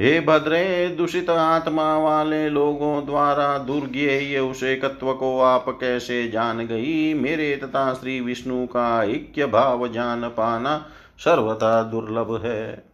हे 0.01 0.21
भद्रे, 0.21 0.89
दूषित 0.89 1.31
आत्मा 1.31 1.99
वाले 1.99 2.49
लोगों 2.49 3.07
द्वारा 3.07 3.59
दुर्ज्ञेय 3.59 4.39
उस 4.39 4.63
एकत्व 4.63 5.13
को 5.15 5.41
आप 5.41 5.65
कैसे 5.69 6.29
जान 6.29 6.67
गई? 6.67 7.15
मेरे 7.15 7.57
तथा 7.57 7.95
श्री 7.95 8.21
विष्णु 8.21 8.67
का 8.67 9.05
ऐक्य 9.05 9.47
भाव 9.47 9.89
जान 9.89 10.29
पाना 10.29 10.87
सर्वथा 11.19 11.83
दुर्लभ 11.83 12.43
है। 12.45 12.86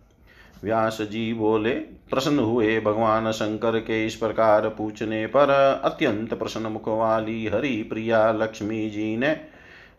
व्यास 0.64 0.98
जी 1.03 1.33
बोले, 1.35 1.70
प्रसन्न 2.11 2.38
हुए 2.38 2.81
भगवान 2.81 3.31
शंकर 3.33 3.79
के 3.79 4.07
इस 4.07 4.14
प्रकार 4.14 4.68
पूछने 4.68 5.27
पर 5.27 5.51
अत्यंत 5.85 6.35
प्रसन्न 6.35 6.66
मुख 6.66 6.88
वाली 6.88 7.46
हरि 7.46 7.77
प्रिया 7.90 8.33
लक्ष्मी 8.33 8.90
जी 8.90 9.16
ने 9.16 9.37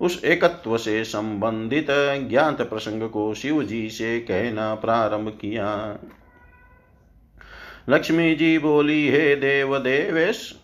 उस 0.01 0.23
एकत्व 0.23 0.77
से 0.77 1.03
संबंधित 1.03 1.87
ज्ञात 2.29 2.61
प्रसंग 2.61 3.09
को 3.09 3.33
शिव 3.33 3.63
जी 3.63 3.89
से 3.89 4.19
कहना 4.19 4.75
प्रारंभ 4.75 5.29
किया। 5.41 5.97
लक्ष्मी 7.89 8.35
जी 8.35 8.57
बोली, 8.57 9.07
हे 9.09 9.35
देव 9.35 9.77
देवेश 9.77 10.59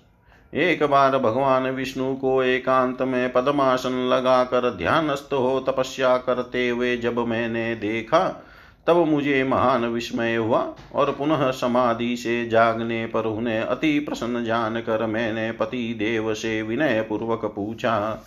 एक 0.53 0.83
बार 0.83 1.17
भगवान 1.17 1.69
विष्णु 1.69 2.13
को 2.15 2.43
एकांत 2.43 3.01
में 3.01 3.31
पद्मासन 3.31 3.93
लगाकर 4.13 4.69
ध्यानस्थ 4.69 5.33
हो 5.33 5.59
तपस्या 5.59 6.17
करते 6.17 6.69
हुए 6.69 6.97
जब 6.97 7.19
मैंने 7.19 7.75
देखा 7.75 8.45
तब 8.89 8.97
मुझे 9.08 9.43
महान 9.43 9.86
विस्मय 9.86 10.36
हुआ 10.36 10.60
और 10.95 11.12
पुनः 11.12 11.49
समाधि 11.52 12.15
से 12.17 12.47
जागने 12.49 13.06
पर 13.06 13.25
उन्हें 13.25 13.60
अति 13.62 13.99
प्रसन्न 13.99 14.43
जानकर 14.45 15.06
मैंने 15.06 15.52
पति 15.52 15.93
देव 15.99 16.34
से 16.34 16.62
विनय 16.62 17.02
पूर्वक 17.02 17.45
पूछा, 17.45 18.23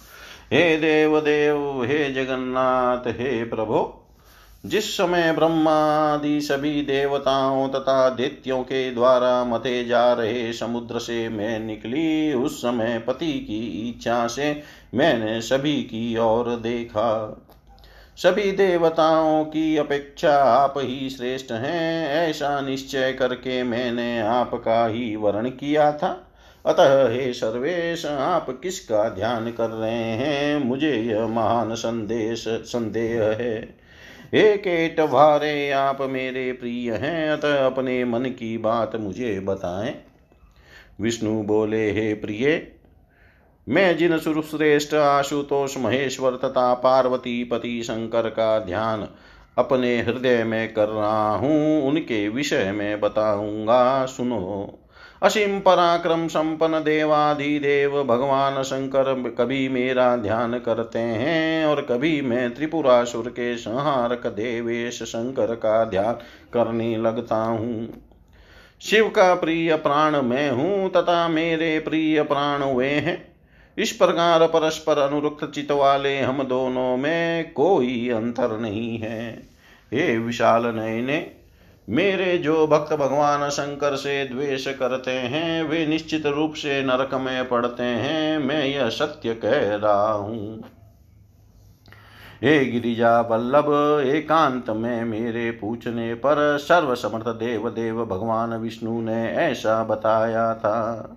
हे 0.52 0.76
देव 0.76 1.20
देव 1.20 1.82
हे 1.84 2.12
जगन्नाथ, 2.12 3.08
हे 3.08 3.44
प्रभो, 3.44 3.98
जिस 4.66 4.96
समय 4.96 5.32
ब्रह्मादि 5.32 6.40
सभी 6.40 6.82
देवताओं 6.82 7.68
तथा 7.68 8.08
दैत्यों 8.10 8.62
के 8.62 8.90
द्वारा 8.90 9.44
मते 9.44 9.84
जा 9.84 10.12
रहे 10.12 10.52
समुद्र 10.52 10.98
से 10.98 11.28
मैं 11.28 11.58
निकली, 11.60 12.32
उस 12.34 12.62
समय 12.62 13.02
पति 13.06 13.32
की 13.40 13.88
इच्छा 13.88 14.26
से 14.26 14.62
मैंने 14.94 15.40
सभी 15.40 15.82
की 15.82 16.16
ओर 16.18 16.56
देखा। 16.56 17.38
सभी 18.16 18.52
देवताओं 18.52 19.44
की 19.44 19.76
अपेक्षा 19.76 20.36
आप 20.36 20.74
ही 20.76 21.10
श्रेष्ठ 21.10 21.52
हैं, 21.52 22.08
ऐसा 22.28 22.60
निश्चय 22.60 23.12
करके 23.12 23.62
मैंने 23.62 24.20
आपका 24.20 24.86
ही 24.86 25.16
वर्ण 25.16 25.48
किया 25.48 25.92
था। 25.92 26.32
अतः 26.66 27.08
हे 27.08 27.32
सर्वेश, 27.32 28.06
आप 28.06 28.60
किसका 28.62 29.08
ध्यान 29.08 29.50
कर 29.50 29.70
रहे 29.70 29.92
हैं? 29.92 30.64
मुझे 30.64 30.92
यह 30.92 31.26
महान 31.26 31.74
संदेश, 31.74 32.44
संदेह 32.48 33.22
है। 33.24 33.76
हे 34.34 34.56
केट 34.56 35.00
भारे, 35.00 35.70
आप 35.70 35.98
मेरे 36.00 36.52
प्रिय 36.52 36.92
हैं, 36.92 37.30
अतः 37.30 37.66
अपने 37.66 38.04
मन 38.04 38.20
की 38.20 38.58
बात 38.58 38.96
मुझे 38.96 39.40
बताएँ। 39.40 39.94
विष्णु 41.00 41.42
बोले, 41.42 41.90
हे 41.90 42.14
प्रिय 42.14 42.71
मैं 43.66 43.96
जिन 43.96 44.18
सुरश्रेष्ठ 44.18 44.94
आशुतोष 44.94 45.76
महेश्वर 45.78 46.36
तथा 46.36 46.74
पार्वती 46.74 47.44
पति 47.44 47.82
शंकर 47.82 48.28
का 48.28 48.58
ध्यान 48.58 49.08
अपने 49.58 50.00
हृदय 50.00 50.44
में 50.44 50.72
कर 50.72 50.88
रहा 50.88 51.36
हूँ, 51.36 51.82
उनके 51.82 52.28
विषय 52.28 52.72
में 52.72 53.00
बताऊँगा, 53.00 54.06
सुनो। 54.06 54.78
असीम 55.22 55.58
पराक्रम 55.60 56.28
संपन्न 56.28 56.78
देवाधिदेव 56.78 58.02
भगवान 58.04 58.62
शंकर 58.62 59.34
कभी 59.38 59.68
मेरा 59.68 60.16
ध्यान 60.16 60.58
करते 60.58 60.98
हैं 60.98 61.66
और 61.66 61.82
कभी 61.82 62.20
मैं 62.20 62.54
त्रिपुरासुर 62.54 63.28
के 63.28 63.56
संहारक 63.56 64.26
देवेश 64.26 65.02
शंकर 65.02 65.54
का 65.54 65.84
ध्यान 65.84 66.14
करने 66.52 66.96
लगता 66.96 67.36
हूँ। 67.36 67.88
शिव 68.80 69.08
का 69.08 69.34
प्रिय 69.34 69.74
प्राण 69.76 70.22
मैं 70.22 70.50
हूँ, 70.50 70.90
तथा 70.90 71.28
मेरे 71.28 71.78
प्रिय 71.78 72.22
प्राण 72.22 72.62
वे 72.62 72.88
हैं। 72.88 73.31
इस 73.78 73.92
प्रकार 73.92 74.46
परस्पर 74.46 74.98
अनुरुक्त 74.98 75.52
चित 75.54 75.70
वाले 75.70 76.20
हम 76.20 76.42
दोनों 76.42 76.96
में 76.96 77.52
कोई 77.52 78.10
अंतर 78.10 78.58
नहीं 78.58 78.98
है। 78.98 79.48
हे 79.92 80.18
विशाल 80.18 80.66
नयने, 80.66 81.30
मेरे 81.88 82.38
जो 82.38 82.66
भक्त 82.66 82.92
भगवान 82.92 83.48
शंकर 83.48 83.96
से 83.96 84.24
द्वेष 84.24 84.68
करते 84.68 85.10
हैं, 85.10 85.62
वे 85.62 85.86
निश्चित 85.86 86.26
रूप 86.26 86.54
से 86.54 86.82
नरक 86.82 87.14
में 87.14 87.48
पड़ते 87.48 87.82
हैं, 87.82 88.38
मैं 88.38 88.66
यह 88.66 88.88
सत्य 88.88 89.34
कह 89.34 89.74
रहा 89.74 90.12
हूँ। 90.12 90.64
हे 92.42 92.64
गिरिजा 92.64 93.20
वल्लभ, 93.20 94.00
एकांत 94.06 94.70
में 94.70 95.04
मेरे 95.04 95.50
पूछने 95.50 96.14
पर 96.14 96.58
सर्वसमर्थ 96.58 97.28
देव 97.28 97.70
देव 97.70 98.04
भगवान 98.04 98.54
विष्णु 98.54 99.00
ने 99.00 99.32
ऐसा 99.32 99.84
बताया 99.84 100.54
था। 100.54 101.16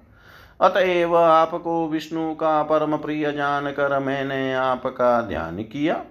अतएव 0.62 1.18
आपको 1.18 1.88
विष्णु 1.88 2.34
का 2.34 2.64
परम 2.64 2.98
प्रिय 2.98 3.32
जानकर 3.32 4.00
मैंने 4.00 4.54
आपका 4.54 5.22
ध्यान 5.22 5.58
किया। 5.64 6.04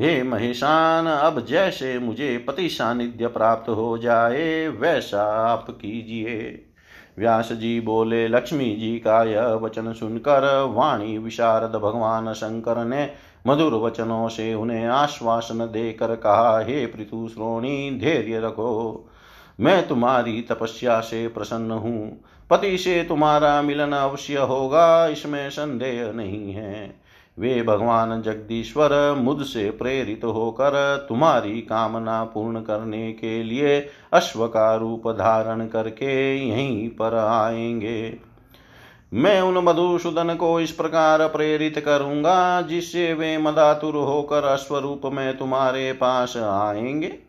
हे 0.00 0.22
महेशान 0.22 1.06
अब 1.06 1.46
जैसे 1.46 1.98
मुझे 1.98 2.44
पति 2.48 2.68
सानिध्य 2.68 3.26
प्राप्त 3.26 3.68
हो 3.68 3.98
जाए, 3.98 4.68
वैसा 4.68 5.22
आप 5.22 5.66
कीजिए। 5.70 6.64
व्यास 7.18 7.52
जी 7.52 7.80
बोले, 7.80 8.28
लक्ष्मी 8.28 8.76
जी 8.76 8.98
का 8.98 9.22
यह 9.24 9.46
वचन 9.46 9.92
सुनकर 9.92 10.64
वाणी 10.74 11.18
विशारद 11.18 11.76
भगवान 11.76 12.32
शंकर 12.32 12.84
ने 12.84 13.10
मधुर 13.46 13.74
वचनों 13.74 14.28
से 14.28 14.54
उन्हें 14.54 14.86
आश्वासन 14.86 15.58
देकर 15.58 16.16
कहा, 16.16 16.60
हे 16.60 16.86
पृथु 16.86 17.28
श्रोणी, 17.28 17.98
धैर्य 18.00 18.40
रखो। 18.40 19.10
मैं 19.60 19.88
तुम्हारी 19.88 20.40
तपस्या 20.42 21.00
से 21.00 21.28
प्रसन्न 21.28 21.70
हूँ। 21.70 22.24
पति 22.50 22.78
से 22.78 23.04
तुम्हारा 23.08 23.62
मिलन 23.62 23.92
अवश्य 23.92 24.36
होगा, 24.36 25.06
इसमें 25.06 25.50
संदेह 25.50 26.12
नहीं 26.12 26.52
है। 26.52 27.06
वे 27.38 27.62
भगवान 27.62 28.22
जगदीश्वर 28.22 29.14
मुझसे 29.18 29.70
प्रेरित 29.70 30.24
होकर 30.24 31.06
तुम्हारी 31.08 31.60
कामना 31.60 32.24
पूर्ण 32.24 32.60
करने 32.60 33.12
के 33.12 33.42
लिए 33.42 33.88
अश्व 34.12 34.46
का 34.46 34.74
रूप 34.74 35.08
धारण 35.08 35.66
करके 35.66 36.36
यहीं 36.48 36.88
पर 36.88 37.14
आएँगे। 37.14 38.16
मैं 39.14 39.40
उन 39.40 39.64
मधुसूदन 39.64 40.34
को 40.34 40.60
इस 40.60 40.70
प्रकार 40.70 41.26
प्रेरित 41.26 41.78
करूँगा, 41.78 42.62
जिससे 42.62 43.12
वे 43.14 43.38
मदातुर 43.38 43.94
होकर 43.94 44.44
अश्वरूप 44.44 45.02
में 45.04 45.38
तुम्हारे 45.38 45.92
पास 45.92 46.36
आएँगे। 46.36 47.25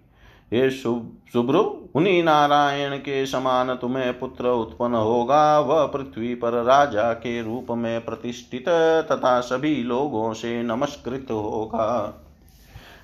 ये 0.52 0.70
शुभ्रु 0.72 1.60
उन्हीं 1.96 2.24
नारायण 2.24 2.96
के 2.98 3.26
समान 3.26 3.74
तुम्हें 3.76 4.20
पुत्र 4.20 4.50
उत्पन्न 4.50 4.96
होगा। 4.96 5.60
वह 5.60 5.86
पृथ्वी 5.86 6.34
पर 6.36 6.54
राजा 6.64 7.12
के 7.14 7.42
रूप 7.42 7.72
में 7.72 8.06
प्रतिष्ठित 8.06 8.70
तथा 9.12 9.40
सभी 9.40 9.76
लोगों 9.84 10.34
से 10.34 10.62
नमस्कृत 10.64 11.32
होगा। 11.32 12.24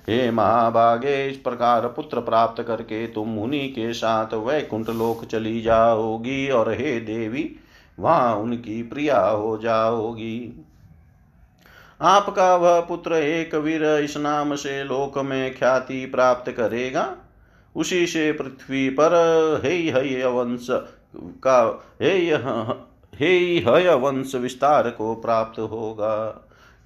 हे 0.08 0.30
महाभागे 0.30 1.26
इस 1.26 1.36
प्रकार 1.36 1.86
पुत्र 1.86 2.20
प्राप्त 2.20 2.62
करके 2.62 3.06
तुम 3.06 3.38
उन्हीं 3.38 3.68
के 3.68 3.92
साथ 3.94 4.34
वैकुंठ 4.36 4.88
लोक 4.90 5.24
चली 5.24 5.60
जाओगी 5.60 6.48
और 6.48 6.70
हे 6.72 6.98
देवी, 7.00 7.50
वहाँ 7.98 8.34
उनकी 8.36 8.82
प्रिया 8.82 9.20
हो 9.20 9.56
जाओगी। 9.58 10.64
आपका 12.00 12.54
वह 12.56 12.80
पुत्र 12.80 13.14
एक 13.14 13.54
वीर 13.54 13.84
इस 14.04 14.16
नाम 14.16 14.54
से 14.54 14.82
लोक 14.84 15.18
में 15.18 15.54
ख्याति 15.54 16.04
प्राप्त 16.06 16.50
करेगा। 16.50 17.04
उसी 17.76 18.06
से 18.06 18.32
पृथ्वी 18.32 18.88
पर 18.88 19.12
हे 19.64 19.70
हय 19.70 20.26
वंश 20.26 20.66
का 21.16 21.84
हे 22.02 22.34
हे 23.14 23.36
हय 23.58 23.94
वंश 23.94 24.34
विस्तार 24.34 24.90
को 24.90 25.14
प्राप्त 25.14 25.60
होगा। 25.60 26.26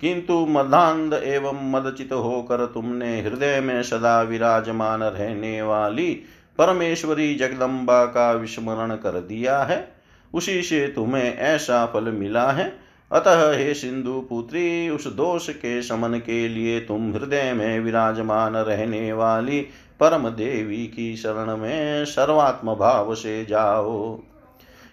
किंतु 0.01 0.47
मदांध 0.47 1.15
एवं 1.15 1.71
मदचित 1.71 2.13
होकर 2.13 2.67
तुमने 2.67 3.23
हृदय 3.23 3.61
में 3.61 3.83
सदा 3.83 4.23
विराजमान 4.23 5.03
रहने 5.03 5.63
वाली 5.63 6.21
परमेश्वरी 6.59 7.35
जगदम्बा 7.35 8.05
का 8.05 8.33
विस्मरण 8.33 8.95
कर 8.95 9.21
दिया 9.21 9.63
है। 9.63 9.93
उसी 10.35 10.63
से 10.63 10.89
तुम्हें 10.89 11.37
ऐसा 11.37 11.87
फल 11.87 12.05
मिला 12.05 12.51
है। 12.53 12.79
अतः 13.13 13.57
हे 13.57 13.75
सिंधु 13.75 14.21
पुत्री, 14.21 14.89
उस 14.89 15.07
दोष 15.07 15.51
के 15.51 15.83
शमन 15.83 16.19
के 16.19 16.49
लिए 16.49 16.81
तुम 16.81 17.13
हृदय 17.13 17.53
में 17.53 17.81
विराजमान 17.81 18.57
रहने 18.57 19.13
वाली 19.13 19.67
परम 20.01 20.29
देवी 20.29 20.87
की 20.87 21.17
शरण 21.17 21.57
में 21.57 22.05
सर्वात्म 22.05 22.75
भाव 22.75 23.15
से 23.15 23.45
जाओ। 23.45 24.19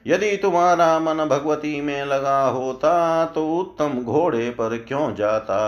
यदि 0.07 0.37
तुम्हारा 0.37 0.99
मन 0.99 1.25
भगवती 1.25 1.81
में 1.81 2.05
लगा 2.05 2.47
होता 2.47 3.25
तो 3.25 3.57
उत्तम 3.57 3.89
घोड़े 4.03 4.49
पर 4.49 4.77
क्यों 4.77 5.15
जाता? 5.15 5.61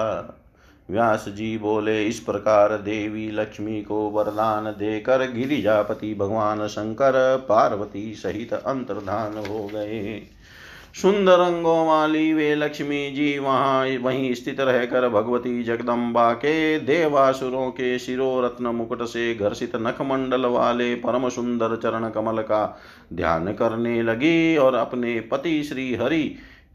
व्यास 0.90 1.26
जी 1.28 1.58
बोले, 1.58 2.06
इस 2.06 2.20
प्रकार 2.20 2.78
देवी 2.78 3.32
लक्ष्मी 3.32 3.82
को 3.82 4.10
वरदान 4.10 4.66
देकर 4.66 5.32
गिरिजापति 5.32 6.14
भगवान 6.14 6.68
शंकर, 6.68 7.46
पार्वती 7.50 8.14
सहित 8.14 8.54
अंतर्धान 8.54 9.38
हो 9.38 9.68
गए। 9.74 10.22
सुंदर 10.98 11.40
अंगों 11.40 11.86
वाली 11.88 12.34
वे 12.34 12.54
लक्ष्मी 12.56 13.10
जी, 13.12 13.38
वहाँ 13.40 13.86
वहीं 13.98 14.34
स्थित 14.34 14.60
रहकर 14.60 15.08
भगवती 15.10 15.64
जगदम्बा 15.64 16.32
के 16.34 16.80
देवासुरों 16.80 17.70
के 17.72 17.98
शिरो 18.00 18.30
रत्न 18.42 18.68
मुकुट 18.68 19.04
से 19.04 19.34
घर्षित 19.36 19.76
नखमंडल 19.78 20.46
वाले 20.46 20.94
परम 20.96 21.30
सुंदर 21.30 21.76
चरण 21.76 22.10
कमल 22.10 22.42
का 22.42 22.66
ध्यान 23.14 23.54
करने 23.54 24.02
लगी 24.04 24.58
और 24.58 24.76
अपने 24.76 25.20
पति 25.32 25.62
श्री 25.64 25.94
हरि 25.96 26.24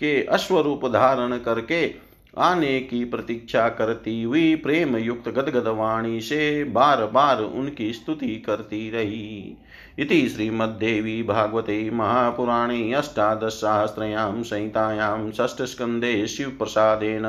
के 0.01 0.23
अश्वरूप 0.29 0.87
धारण 0.87 1.37
करके 1.39 1.87
आने 2.37 2.81
की 2.81 3.05
प्रतीक्षा 3.05 3.69
करती 3.69 4.23
हुई 4.23 4.55
प्रेम 4.55 4.97
युक्त 4.97 5.29
गदगद 5.29 5.67
वाणी 5.69 6.21
से 6.21 6.65
बार 6.65 7.05
बार 7.07 7.43
उनकी 7.43 7.93
स्तुति 7.93 8.35
करती 8.37 8.91
रही। 8.91 9.57
इति 9.99 10.29
श्रीमद्देवी 10.29 11.23
भागवते 11.23 11.91
महापुराणे 11.91 12.93
अष्टादशसहस्रयां 12.93 14.43
संहितायां 14.43 15.31
षष्ठस्कन्धे 15.33 16.27
शिवप्रसादेन 16.27 17.27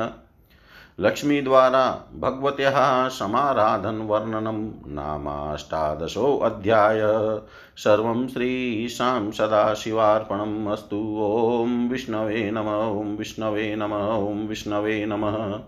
लक्ष्मीद्वारा 1.00 2.08
भगवत्याः 2.14 3.08
समाराधनवर्णनं 3.08 4.94
नामाष्टादशोऽध्याय 4.94 7.00
सर्वं 7.76 8.28
श्रीशां 8.28 9.30
सदाशिवार्पणम् 9.30 10.68
अस्तु। 10.68 11.18
ॐ 11.20 11.88
विष्णवे 11.88 12.50
नम, 12.50 13.00
ॐ 13.00 13.16
विष्णवे 13.16 13.76
नम, 13.76 13.92
ॐ 13.92 14.46
विष्णवे 14.46 15.06
नमः। 15.06 15.60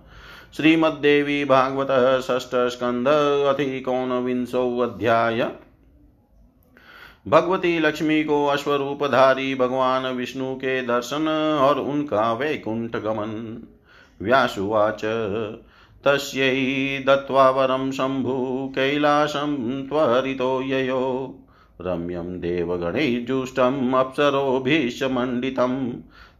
श्रीमद्देवी 0.56 1.44
भागवत 1.44 2.22
षष्ठस्कन्ध 2.22 3.08
अथिकोनविंशोऽध्याय 3.48 5.50
भगवती 7.28 7.78
लक्ष्मी 7.78 8.24
को 8.24 8.46
अश्वरूपधारी 8.46 9.54
भगवान 9.54 10.06
विष्णु 10.06 10.54
के 10.54 10.82
दर्शन 10.82 11.28
और 11.62 11.80
उनका 11.80 12.32
वैकुंठ 12.32 12.96
गमन। 12.96 13.62
व्यासुवाच। 14.22 15.02
तस्यै 16.04 17.04
दत्त्वा 17.06 17.50
वरं 17.50 17.90
शम्भु 17.90 18.72
कैलासं 18.76 19.88
त्वरितो 19.88 20.62
ययो। 20.62 21.34
रम्यं 21.80 22.40
देवगणैर्जुष्टम् 22.40 23.94
अप्सरोभिश्च 23.94 25.02
मण्डितं 25.02 25.92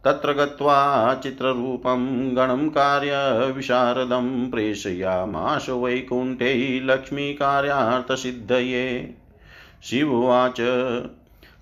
तत्र 0.05 0.33
गत्वा 0.33 1.19
चित्ररूपं 1.23 2.35
गणं 2.35 2.69
कार्यविशारदं 2.69 4.51
प्रेषयामाश 4.51 5.69
वैकुण्ठे 5.69 6.79
लक्ष्मीकार्यार्थसिद्धये। 6.83 9.13
शिववाच 9.83 10.61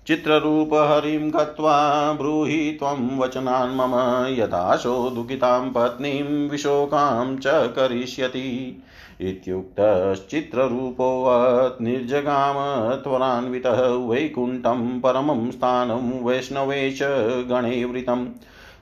चित्ररूपहरिं 0.06 1.30
गत्वा 1.30 2.12
ब्रूहि 2.12 2.56
त्वं 2.56 3.18
वचनान् 3.18 3.76
मम 3.76 4.42
यथाशो 4.42 5.10
दुःखितां 5.10 5.70
पत्नीं 5.70 6.48
विशोकां 6.48 7.36
च 7.36 7.42
करिष्यति। 7.46 8.82
इत्युक्तश्चित्ररूपोऽत् 9.20 11.82
निर्जगाम 11.82 12.54
त्वरान्वितः 12.94 13.82
वैकुण्ठं 13.82 15.00
परमं 15.00 15.50
स्थानं 15.50 16.24
वैष्णवे 16.24 16.90
च 16.90 16.98
गणैवृतं। 17.50 18.28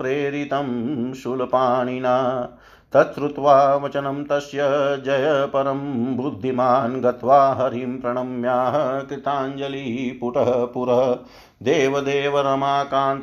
प्रेरितं 0.00 1.12
शूलपाणिना। 1.14 2.48
तच्छ्रुत्वा 2.92 3.74
वचनं 3.74 4.24
तस्य 4.24 4.58
जय 5.04 5.48
परं 5.52 6.16
बुद्धिमान् 6.16 7.00
गत्वा 7.00 7.54
हरिं 7.54 8.00
प्रणम्याः 8.00 9.00
कृताञ्जलिपुटः 9.00 10.64
पुरः। 10.64 11.18
देवदेव 11.62 12.38
रमाकान्त, 12.38 13.22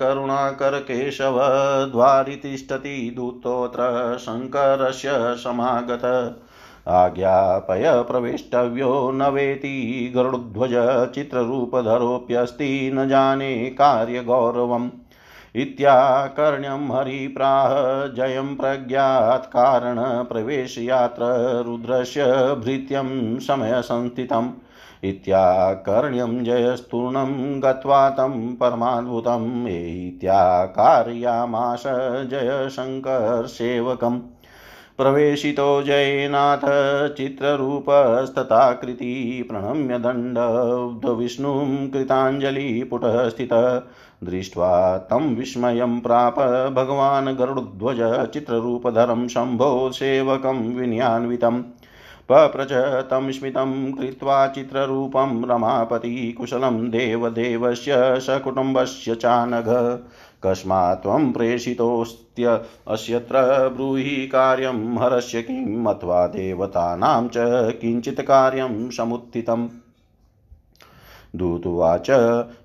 करुणाकर 0.00 0.78
केशव 0.78 1.38
द्वारि 1.92 2.36
तिष्ठति 2.36 3.12
दूतोऽत्र 3.16 4.16
समागत। 5.36 6.04
आज्ञापय 6.88 8.02
प्रवेष्टव्यो 8.02 9.10
न 9.10 9.22
वेति 9.22 10.12
गरुड्ध्वज 10.16 10.70
चित्ररूपधरोऽप्यस्ति, 11.14 12.90
न 12.94 13.08
जाने 13.08 13.56
कार्यगौरवम्। 13.70 14.90
इत्याकर्ण्यं 15.54 16.96
हरिप्राह, 16.96 17.68
जयं 18.06 18.56
प्रज्ञात् 18.56 19.46
कारणप्रवेशयात्र 19.46 21.22
रुद्रस्य 21.66 22.24
भृत्यं 22.64 23.38
समयसंस्थितम् 23.38 24.50
इत्याकर्ण्यं 25.04 26.44
जयस्तूर्णं 26.44 27.62
गत्वा 27.62 28.10
तं 28.10 28.54
परमाद्भुतम् 28.54 29.68
इत्याकारयामास 29.68 31.82
जयशङ्करसेवकम् 32.30 34.20
प्रवेशितो 34.98 35.82
जयनाथ 35.82 36.60
चित्ररूपस्तथाकृति 37.08 39.44
प्रणम्य 39.48 39.98
दण्डविष्णुं 39.98 41.88
कृताञ्जलिपुटः 41.88 43.28
स्थितः 43.28 43.82
दृष्ट्वा 44.24 44.98
तं 44.98 45.34
विस्मयं 45.34 46.00
प्राप 46.00 46.34
भगवान् 46.72 47.36
गरुडध्वज 47.36 48.30
चित्ररूपधरं 48.30 49.28
शम्भो 49.28 49.92
सेवकं 49.92 50.74
विनयान्वितम्। 50.74 51.62
पप्रच 52.32 52.72
तं 53.04 53.32
स्मितं 53.32 53.92
कृत्वा 53.92 54.46
चित्ररूपं 54.48 55.44
रमापति 55.44 56.36
देवदेवस्य 56.66 57.92
सकुटुम्बस्य 57.96 59.14
चानघ। 59.14 59.68
कस्मात् 60.46 61.02
त्वं 61.02 61.32
प्रेषितोऽस्त्य 61.32 62.60
अस्यत्र 62.88 63.68
ब्रूहि 63.68 64.26
कार्यं 64.26 64.98
हरस्य 64.98 65.42
किम् 65.42 65.86
अथवा 65.86 66.26
देवतानां 66.26 67.28
च 67.28 67.34
किञ्चित् 67.80 68.20
कार्यं 68.20 68.90
समुत्थितम्। 68.90 69.68
दूतुवाच, 71.36 72.06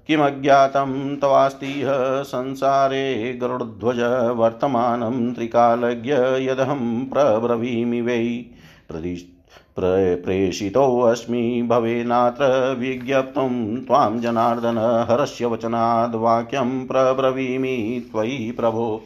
किमज्ञातं 0.07 1.17
तवास्तिह 1.17 1.87
संसारे 2.23 3.33
गरुडध्वज 3.41 3.99
वर्तमानं 4.37 5.33
त्रिकालज्ञ 5.33 6.13
यदहं 6.39 7.05
प्रब्रवीमि 7.05 8.01
वै। 8.01 8.45
प्रदिष्ट 8.89 9.34
प्रेषितोऽस्मि 9.79 11.67
भवेनात्र 11.69 12.75
विज्ञप्तुं 12.79 13.77
त्वां 13.77 14.19
जनार्दन 14.19 15.05
हरस्य 15.09 15.45
वचनाद् 15.45 16.15
वाक्यं 16.15 16.87
प्रब्रवीमि 16.87 18.09
त्वयि 18.11 18.51
प्रभो। 18.51 19.03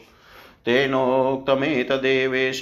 तेनोक्तमेतदेवेश 0.66 2.60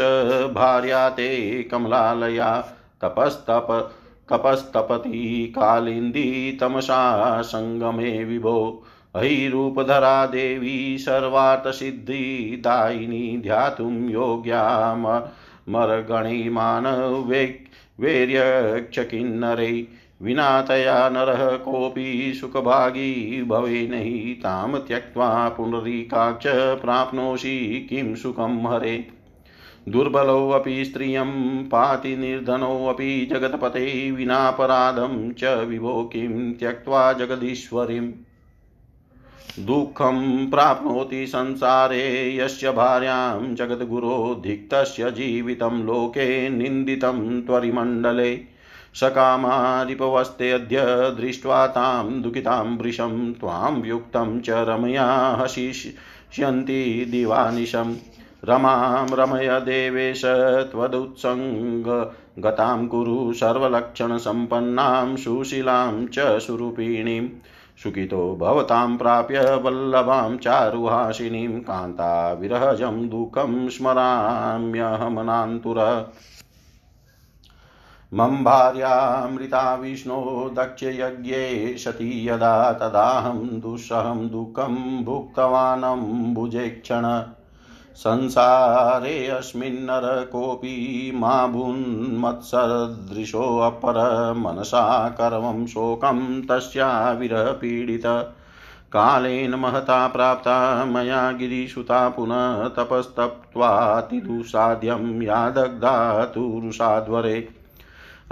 भार्या 0.55 1.09
ते 1.09 1.63
कमलालया 1.63 2.65
तपस्तप 3.01 3.93
कपस्तपति 4.29 5.47
कालिन्दी 5.51 6.57
तमसा 6.61 7.41
सङ्गमे 7.41 8.23
विभो। 8.23 8.83
अहिरूपधरा 9.15 10.25
देवी 10.25 10.97
सर्वार्थसिद्धिदायिनी 10.97 13.39
ध्यातुं 13.43 14.09
योग्या 14.09 14.63
मरगणीमानवैर्यक्षकिन्नरै 17.99 19.87
विना 20.21 20.61
तया 20.61 21.09
नरः 21.09 21.57
कोऽपि 21.57 22.33
सुखभागी 22.41 23.43
भवे 23.43 23.87
नहि, 23.87 24.39
तां 24.43 24.79
त्यक्त्वा 24.79 25.49
पुनरीकाक्ष 25.49 26.43
प्राप्नोषि 26.81 27.87
किं 27.89 28.15
सुखं 28.15 28.73
हरे। 28.73 29.07
दुर्बलोऽपि 29.89 30.85
स्त्रियं 30.85 31.57
पाति 31.63 32.17
निर्धनोऽपि 32.17 33.25
जगत्पते, 33.25 34.11
विनापराधं 34.11 35.31
च 35.31 35.43
विभो 35.43 36.03
किं 36.13 36.53
त्यक्त्वा 36.53 37.13
जगदीश्वरीम्। 37.13 38.11
दुःखं 39.59 40.49
प्राप्नोति 40.49 41.27
संसारे, 41.27 42.37
यस्य 42.37 42.71
भार्यां 42.71 43.55
जगद्गुरोधिक्तस्य 43.55 45.11
जीवितं 45.11 45.83
लोके 45.83 46.49
निन्दितं 46.49 47.41
त्वरिमण्डले। 47.41 48.39
सकामारिपवस्तेऽद्य 48.93 50.77
दृष्ट्वा 51.21 51.67
तां 51.67 52.21
दुःखितां 52.21 52.77
वृशं 52.77 53.33
त्वां 53.33 53.85
युक्तं 53.85 54.41
च 54.41 54.49
रमया 54.49 55.37
हसिष्यन्ति 55.39 57.07
दिवानिशम् 57.11 57.95
रमां 58.45 59.07
रमय 59.11 59.59
देवेश 59.59 60.21
त्वदुत्सङ्गतां 60.71 62.87
कुरु 62.87 63.33
सर्वलक्षणसम्पन्नां 63.33 65.15
सुशीलां 65.15 66.07
च 66.07 66.19
सुरूपिणीम्। 66.19 67.29
सुखितो 67.83 68.35
भवतां 68.35 68.97
प्राप्य 68.97 69.55
वल्लभां 69.55 70.37
चारुहासिनीं 70.37 71.59
कान्ता 71.59 72.33
विरहजं 72.33 73.09
दुःखं 73.09 73.69
स्मराम्यहमनान्तुर। 73.69 76.11
मम 78.13 78.43
भार्यामृता 78.43 79.75
विष्णो 79.75 80.51
दक्षयज्ञे 80.53 81.75
सती 81.77 82.27
यदा 82.27 82.73
तदाहं 82.73 83.59
दुःसहं 83.59 84.27
दुःखं 84.27 86.33
भुजे 86.33 86.69
क्षण। 86.69 87.33
संसारेऽस्मिन्नर 87.97 90.29
कोऽपि 90.31 91.11
मा 91.15 91.47
भून्मत्सदृशोऽपर 91.47 94.33
मनसा 94.37 95.09
कर्मं 95.09 95.67
शोकं 95.67 96.41
तस्या 96.41 97.11
विरपीडित 97.11 98.35
कालेन 98.93 99.55
महता 99.55 100.07
प्राप्ता 100.07 100.85
मया 100.85 101.31
गिरिसुता 101.31 102.09
पुनः 102.09 102.67
तपस्तप्त्वातिदुसाध्यं 102.67 105.21
या 105.21 105.49
दग्धा 105.49 106.23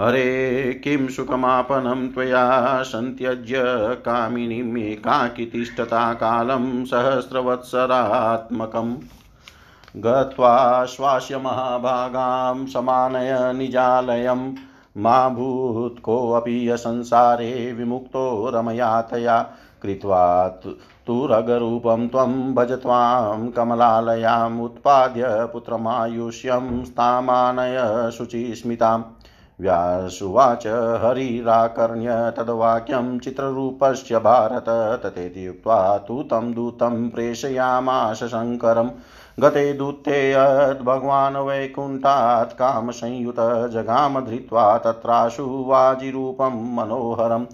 हरे 0.02 0.80
किं 0.84 1.08
सुखमापनं 1.08 2.08
त्वया 2.08 2.82
सन्त्यज्य 2.82 3.62
कामिनीमेकाकी 4.06 5.46
तिष्ठता 5.46 6.14
कालं 6.14 6.84
सहस्रवत्सरात्मकम्। 6.84 8.94
गत्वा 9.98 10.84
श्वास्य 10.84 11.38
महाभागां 11.38 12.66
समानय 12.66 13.52
निजालयं। 13.52 14.54
मा 14.98 15.28
भूत् 15.28 16.00
कोऽपि 16.00 16.70
संसारे 16.74 17.72
विमुक्तो 17.72 18.50
रमयातया। 18.54 19.50
कृत्वा 19.82 20.48
तुरगरूपं 21.06 22.08
त्वं 22.08 22.54
भज 22.54 22.72
त्वां 22.72 23.48
कमलालयाम् 23.48 24.60
उत्पाद्य 24.60 25.22
पुत्रमायुष्यं 25.26 26.84
स्तामानय 26.84 28.10
शुचिस्मिताम्। 28.10 29.04
व्यासुवाच 29.60 30.66
हरिराकर्ण्य 31.04 32.08
तद्वाक्यं 32.10 33.18
चित्ररूपस्य 33.18 34.18
भारत। 34.18 34.64
तथेति 35.04 35.48
उक्त्वा 35.48 35.98
तु 35.98 36.22
तं 36.22 36.54
दूतं 36.54 37.10
प्रेषयामाश 37.10 38.24
शङ्करम्। 38.24 38.90
गते 39.40 39.72
दूते 39.72 40.32
यद्भगवान् 40.32 41.36
वैकुण्ठात् 41.36 42.52
कामसंयुत 42.52 43.36
जगाम 43.72 44.20
धृत्वा 44.20 44.78
तत्राशु 44.78 45.44
वाजिरूपं 45.44 46.76
मनोहरम् 46.76 47.44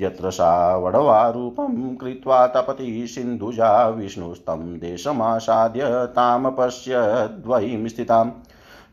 यत्र 0.00 0.30
सा 0.30 0.76
वडवारूपं 0.76 1.96
कृत्वा 1.96 2.46
तपति 2.46 3.06
सिन्धुजा 3.06 3.88
विष्णुस्तं 3.88 4.78
देशमासाद्य 4.78 5.80
तां 6.06 6.50
पश्यद्वयीं 6.50 7.88
स्थिताम्। 7.88 8.30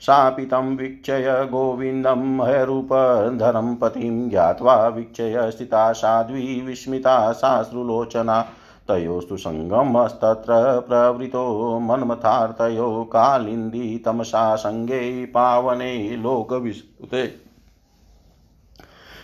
सापि 0.01 0.45
तं 0.45 0.75
वीक्षय 0.77 1.47
गोविन्दं 1.51 2.45
हयरूपधरं 2.45 3.75
पतिं 3.75 4.29
ज्ञात्वा 4.29 4.87
वीक्षय 4.87 5.51
स्थिता 5.51 5.91
साध्वी 5.91 6.61
विस्मिता 6.61 7.31
साश्रुलोचना 7.31 8.45
तयोस्तु 8.89 9.37
सङ्गमस्तत्र 9.37 10.55
प्रवृतो 10.87 11.45
मन्मथार्तयो 11.79 12.89
कालिन्दी 13.13 13.97
तमसा 13.97 14.55
सङ्गे 14.55 15.25
पावने 15.25 15.93
लोकविस्तृते। 16.17 17.49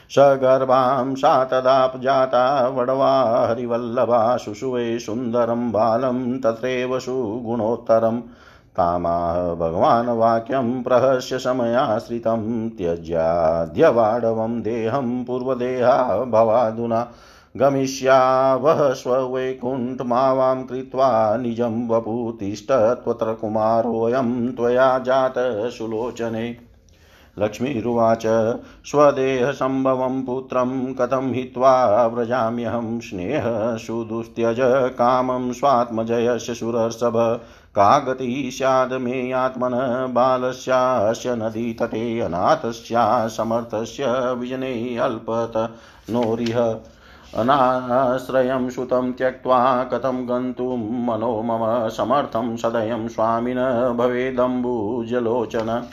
सगर्भां 0.09 1.15
सा 1.15 1.43
तदापजाता 1.43 2.67
वडवा 2.67 3.13
हरिवल्लभा 3.47 4.37
शुशुवे 4.37 4.99
सुन्दरं 4.99 5.71
बालं 5.71 6.39
तत्रैव 6.39 6.99
सुगुणोत्तरम् 6.99 8.21
तामाह 8.77 9.53
भगवान् 9.55 10.09
वाक्यं 10.09 10.83
प्रहस्य 10.83 11.39
समयाश्रितं 11.39 12.69
त्यज्याद्यवाडवं 12.69 14.61
देहं 14.61 15.23
पूर्वदेहा 15.23 16.25
भवादुना। 16.25 17.07
गमिष्यावः 17.57 18.93
स्ववैकुण्ठमावां 18.93 20.63
कृत्वा 20.63 21.37
निजं 21.37 21.87
वपुतिष्ठत्वत्र 21.87 23.33
कुमारोऽयं 23.33 24.51
त्वया 24.51 24.99
जातः 24.99 25.69
सुलोचने। 25.69 26.57
लक्ष्मीरुवाच, 27.39 28.23
स्वदेहसम्भवं 28.85 30.23
पुत्रं 30.23 30.93
कथं 30.93 31.33
हित्वा 31.33 32.07
व्रजाम्यहं 32.07 32.99
स्नेहसुदुस्त्यज 32.99 34.57
कामं 34.89 35.53
स्वात्मजयस्य 35.53 36.53
सुरर्षभ। 36.53 37.41
का 37.75 37.99
गतिः 37.99 38.49
स्याद् 38.49 38.93
मे 38.93 39.31
आत्मन 39.31 39.71
बालस्यास्य 40.13 41.35
नदीतटे 41.35 42.19
अनाथस्या 42.19 43.27
समर्थस्य 43.27 44.05
विजने 44.33 44.97
अल्पत 44.97 45.73
नोरिह। 46.09 46.75
अनाश्रयं 47.33 48.69
सुतं 48.69 49.11
त्यक्त्वा 49.11 49.83
कथं 49.83 50.29
गन्तुं 50.29 51.05
मनो 51.05 51.41
मम 51.41 51.89
समर्थं 51.89 52.57
सदयं 52.57 53.07
स्वामिन 53.07 53.93
भवेदम्बुजलोचन। 53.97 55.87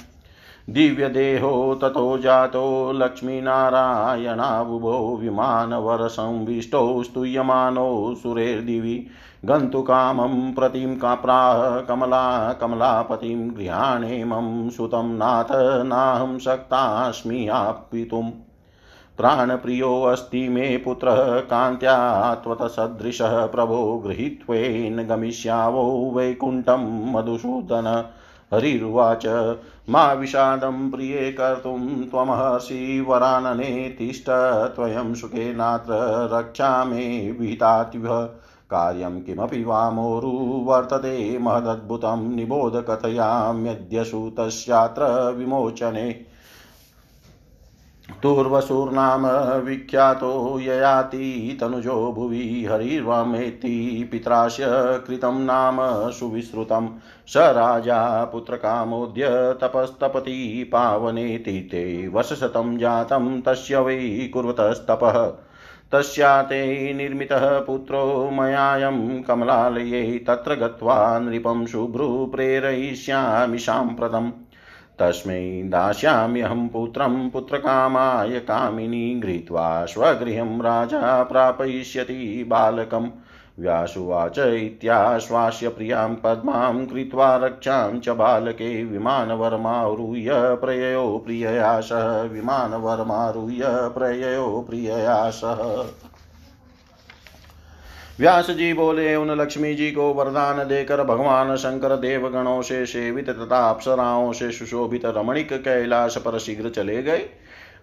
दिव्यदेहो 0.71 1.75
ततो 1.75 2.19
जातो 2.19 2.93
लक्ष्मीनारायणाबुभो 2.93 5.17
विमानवरसंविष्टौ 5.17 7.03
स्तूयमानौ 7.03 8.15
सुरेर्दिवि। 8.15 9.07
गन्तुकामं 9.45 10.55
प्रतिं 10.55 10.97
काप्राह 10.97 11.81
कमला 11.81 12.53
कमलापतिं 12.53 13.57
गृहाणेमं 13.57 14.71
सुतं 14.71 15.15
नाथ 15.15 15.83
नाहं 15.83 16.39
शक्तास्मि 16.39 17.49
आपितुम् 17.49 18.31
प्राणप्रियोऽस्ति 19.17 20.49
मे 20.49 20.77
पुत्रः 20.77 21.39
कान्त्या 21.39 22.35
त्वतसदृशः 22.35 23.47
प्रभो 23.47 24.03
गृहीत्वेन 24.07 25.07
गमिष्यावो 25.07 26.13
वैकुण्ठं 26.15 27.13
मधुसूदन। 27.13 28.05
हरिरुवाच, 28.55 29.27
मा 29.91 30.13
विषादं 30.13 30.91
प्रिये 30.91 31.33
कर्तुं 31.33 32.05
त्वमहर्षि 32.05 33.07
वरानने 33.09 33.97
तिष्ठ, 33.99 34.27
त्वयं 34.75 35.15
सुखेनात्र 35.15 35.91
रक्षा 36.33 36.85
मे 36.85 37.37
विहितात्युह। 37.41 38.25
कार्यं 38.71 39.21
किमपि 39.21 39.65
वामोरु 39.65 40.31
वर्तते, 40.65 41.39
महदद्भुतं 41.39 42.37
निबोध 42.37 42.85
कथयाम्यद्यसु 42.91 44.33
विमोचने। 45.39 46.32
तुर्वसुर्नाम 48.23 49.27
विख्यातो 49.67 50.61
ययाति 50.61 51.59
तनुजो 51.61 52.13
भुवि 52.13 52.69
हरिर्वामेति 52.71 54.09
पित्रास्य 54.13 54.65
कृतं 55.07 55.41
नाम 55.41 55.77
सुविश्रुतं। 56.11 56.89
स 57.27 57.37
राजा 57.37 58.25
पुत्रकामोद्य 58.25 59.29
तपस्तपति 59.61 60.71
पावनेति 60.73 61.61
ते 61.61 62.09
वर्षशतं 62.09 62.79
जातं 62.79 63.41
तस्य 63.41 63.79
वै 63.79 64.31
कुर्वतस्तपः। 64.35 65.27
तस्या 65.93 66.43
ते 66.43 66.93
निर्मितः 66.95 67.59
पुत्रो 67.59 68.31
मयायं 68.31 69.23
कमलालये 69.23 70.25
तत्र 70.27 70.55
गत्वा 70.55 71.19
नृपं 71.19 71.67
शुभ्रु 71.67 72.27
प्रेरयिष्यामि 72.27 73.59
साम्प्रतम् 73.59 74.33
तस्मै 75.03 75.63
दास्याम्यहं 75.65 76.69
पुत्रं 76.69 77.31
पुत्रकामाय 77.31 78.39
कामिनी 78.39 79.21
गृहीत्वा 79.21 79.85
स्वगृहं 79.85 80.61
राजा 80.61 81.23
प्रापयिष्यति 81.23 82.45
बालकम् 82.49 83.11
व्यासुवाच 83.59 84.39
इत्याश्वास्य 84.39 85.69
प्रियाँ 85.69 86.09
पद्मां 86.25 86.87
कृत्वा 86.87 87.37
रक्षां 87.37 87.99
च 87.99 88.09
बालके 88.09 88.85
विमानवर्मारुह्य 88.85 90.29
प्रययो 90.33 91.23
प्रियया 91.27 91.81
सह, 91.81 92.23
विमानवर्मारुह्य 92.23 93.63
प्रययो 93.67 94.67
प्रियया 94.69 95.31
सह। 95.31 95.85
व्यास 98.23 98.51
जी 98.51 98.73
बोले, 98.73 99.15
उन 99.17 99.31
लक्ष्मी 99.31 99.75
जी 99.75 99.91
को 99.91 100.03
वरदान 100.15 100.59
देकर 100.69 101.03
भगवान 101.05 101.55
शंकर 101.57 101.97
देवगणों 101.97 102.61
से 102.63 102.85
सेवित 102.87 103.31
तथा 103.31 103.59
अप्सराओं 103.71 104.33
से 104.33 104.51
सुशोभित 104.53 105.07
रमणिक 105.07 105.53
कैलाश 105.53 106.17
पर 106.17 106.39
शीघ्र 106.39 106.69
चले 106.69 107.03
गए। 107.03 107.25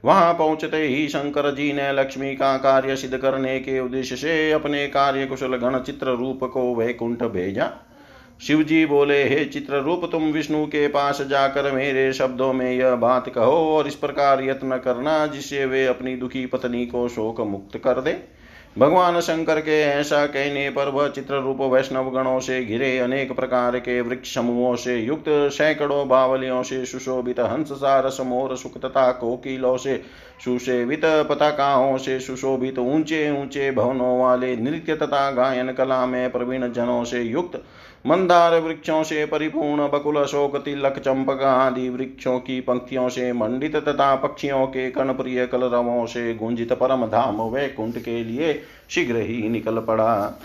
वहाँ 0.06 0.34
पहुँचते 0.34 0.78
ही 0.78 1.08
शंकर 1.08 1.52
जी 1.56 1.72
ने 1.74 1.92
लक्ष्मी 1.94 2.34
का 2.36 2.56
कार्य 2.58 2.96
सिद्ध 2.96 3.18
करने 3.18 3.60
के 3.60 3.80
उद्देश्य 3.80 4.16
से 4.16 4.52
अपने 4.52 4.88
कार्य 4.88 5.26
कुशल 5.26 5.58
गण 5.58 5.80
चित्र 5.80 6.16
रूप 6.16 6.44
को 6.44 6.74
वैकुंठ 6.76 7.24
भेजा। 7.26 7.70
शिव 8.42 8.64
जी 8.64 8.86
बोले, 8.86 9.24
हे 9.24 9.44
चित्र 9.46 9.82
रूप 9.82 10.10
तुम 10.12 10.32
विष्णु 10.32 10.66
के 10.66 10.88
पास 10.88 11.22
जाकर 11.22 11.72
मेरे 11.72 12.12
शब्दों 12.14 12.52
में 12.54 12.72
यह 12.72 12.96
बात 12.98 13.30
कहो 13.30 13.62
और 13.76 13.88
इस 13.88 13.96
प्रकार 13.98 14.44
यत्न 14.44 14.78
करना 14.78 15.26
जिससे 15.28 15.66
वे 15.66 15.86
अपनी 15.88 16.16
दुखी 16.16 16.46
पत्नी 16.46 16.86
को 16.86 17.08
शोक 17.10 17.42
मुक्त 17.42 17.78
कर 17.78 18.02
दे। 18.02 18.20
भगवान 18.78 19.20
शंकर 19.20 19.59
के 19.59 19.80
ऐसा 19.82 20.26
कहने 20.26 20.70
पर 20.70 20.89
वह 20.89 21.07
चित्र 21.07 21.41
रूप 21.41 21.61
वैष्णव 21.61 22.09
गणों 22.09 22.39
से 22.39 22.63
घिरे 22.65 22.97
अनेक 22.99 23.32
प्रकार 23.36 23.78
के 23.80 23.99
वृक्ष 24.01 24.34
समूहों 24.36 24.76
से 24.76 24.97
युक्त, 24.97 25.26
सैकड़ों 25.28 26.07
बावलियों 26.07 26.61
से 26.63 26.86
सुशोभित 26.86 27.39
हंस 27.39 27.72
सारस 27.72 28.17
मोर 28.22 28.55
सुख 28.57 28.78
तथा 28.78 29.11
कोकिलों 29.11 29.76
से 29.78 30.01
सुसेवित 30.45 31.01
पताकाओं 31.30 31.97
से 31.97 32.20
सुशोभित 32.20 32.80
ऊँचे 32.80 33.30
ऊँचे 33.41 33.72
भवनों 33.72 34.20
वाले 34.22 34.55
नृत्य 34.55 34.95
तथा 34.95 35.32
गायन 35.32 35.72
कला 35.72 36.05
में 36.05 36.30
प्रवीण 36.32 36.72
जनों 36.72 37.03
से 37.03 37.22
युक्त 37.22 37.61
मंदार 38.06 38.60
वृक्षों 38.60 39.02
से 39.04 39.26
परिपूर्ण 39.26 39.88
बकुल, 39.89 40.16
अशोक, 40.16 40.56
तिलक, 40.58 41.00
चंपक 41.00 41.41
आदि 41.43 41.88
वृक्षों 41.89 42.38
की 42.39 42.60
पंक्तियों 42.62 43.08
से 43.10 43.32
मंडित 43.34 43.76
तथा 43.76 44.16
पक्षियों 44.16 44.66
के 44.68 44.89
कण 44.91 45.14
प्रिय 45.14 45.45
कलरवों 45.47 46.06
से 46.06 46.34
गुंजित 46.34 46.74
परम 46.74 47.06
धाम 47.06 47.41
वैकुंठ 47.41 47.97
के 47.97 48.24
लिए 48.24 48.54
शीघ्र 48.89 49.16
ही 49.16 49.50
निकल 49.50 49.80
पड़ा। 49.80 50.39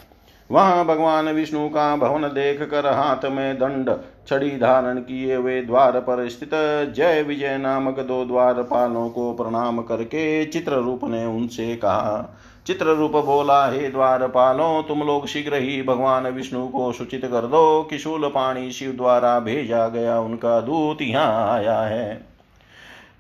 वहाँ 0.51 0.85
भगवान 0.87 1.29
विष्णु 1.29 1.69
का 1.69 1.95
भवन 1.97 2.23
देख 2.23 2.63
कर 2.63 2.87
हाथ 2.87 3.25
में 3.25 3.55
दंड 3.59 3.91
छड़ी 4.29 4.51
धारण 4.51 4.99
किए 4.99 5.35
हुए 5.35 5.61
द्वार 5.63 5.99
पर 6.01 6.29
स्थित 6.29 6.51
जय 6.97 7.23
विजय 7.23 7.57
नामक 7.59 8.01
दो 8.01 8.25
द्वारपालों 8.25 9.09
को 9.11 9.33
प्रणाम 9.33 9.81
करके 9.83 10.45
चित्र 10.47 10.73
रूप 10.73 11.05
ने 11.05 11.25
उनसे 11.27 11.75
कहा 11.77 12.39
चित्र 12.67 12.87
रूप 12.87 13.17
बोला, 13.17 13.67
हे 13.67 13.89
द्वारपालो, 13.89 14.83
तुम 14.83 15.03
लोग 15.03 15.27
शीघ्र 15.27 15.55
ही 15.55 15.83
भगवान 15.83 16.27
विष्णु 16.27 16.69
को 16.69 16.93
सूचित 16.93 17.25
कर 17.25 17.47
दो 17.47 17.83
कि 17.83 17.99
शूल 17.99 18.29
पाणी 18.29 18.71
शिव 18.73 18.93
द्वारा 18.93 19.41
भेजा 19.41 19.89
गया 19.89 20.21
उनका 20.21 20.61
दूत 20.61 21.03
यहाँ 21.03 21.53
आया 21.53 21.81
है। 21.81 22.27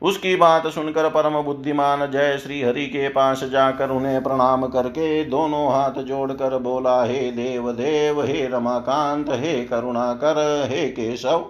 उसकी 0.02 0.36
बात 0.36 0.66
सुनकर 0.66 1.08
परम 1.08 1.42
बुद्धिमान 1.42 2.10
जय 2.10 2.38
श्री 2.38 2.62
हरि 2.62 2.86
के 2.86 3.08
पास 3.08 3.44
जाकर 3.44 3.90
उन्हें 3.90 4.22
प्रणाम 4.22 4.66
करके 4.66 5.24
दोनों 5.24 5.72
हाथ 5.72 6.02
जोड़कर 6.02 6.58
बोला, 6.58 7.04
हे 7.04 7.30
देव 7.30 7.72
देव 7.72 8.22
हे 8.22 8.46
रमाकांत, 8.46 9.26
हे 9.28 9.64
करुणाकर, 9.64 10.66
हे 10.70 10.88
केशव, 10.88 11.44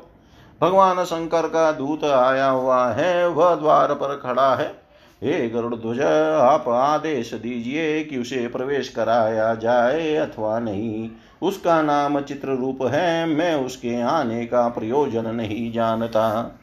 भगवान 0.62 1.04
शंकर 1.04 1.48
का 1.48 1.72
दूत 1.72 2.04
आया 2.04 2.48
हुआ 2.48 2.86
है, 2.86 3.28
वह 3.28 3.54
द्वार 3.54 3.94
पर 3.94 4.20
खड़ा 4.22 4.54
है। 4.54 4.83
हे 5.24 5.48
गरुड़ 5.48 5.74
ध्वज 5.74 6.00
आप 6.00 6.68
आदेश 6.68 7.32
दीजिए 7.34 8.02
कि 8.04 8.18
उसे 8.18 8.46
प्रवेश 8.48 8.88
कराया 8.88 9.54
जाए 9.54 10.14
अथवा 10.14 10.58
नहीं। 10.58 11.10
उसका 11.42 11.80
नाम 11.82 12.20
चित्र 12.20 12.48
रूप 12.48 12.78
है, 12.82 13.26
मैं 13.26 13.54
उसके 13.54 14.00
आने 14.00 14.44
का 14.46 14.68
प्रयोजन 14.68 15.26
नहीं 15.26 15.72
जानता। 15.72 16.58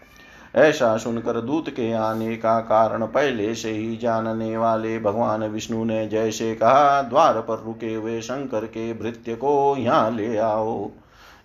ऐसा 0.56 0.96
सुनकर 0.98 1.40
दूत 1.42 1.70
के 1.70 1.92
आने 1.94 2.36
का 2.36 2.60
कारण 2.60 3.06
पहले 3.06 3.54
से 3.56 3.72
ही 3.72 3.96
जानने 3.98 4.58
वाले 4.58 5.00
भगवान 5.00 5.44
विष्णु 5.44 5.84
ने 5.84 6.08
जैसे 6.08 6.54
कहा, 6.56 7.02
द्वार 7.02 7.40
पर 7.40 7.64
रुके 7.66 7.94
हुए 7.94 8.20
शंकर 8.22 8.66
के 8.66 8.94
भृत्य 8.94 9.36
को 9.36 9.76
यहाँ 9.78 10.12
ले 10.12 10.38
आओ। 10.38 10.90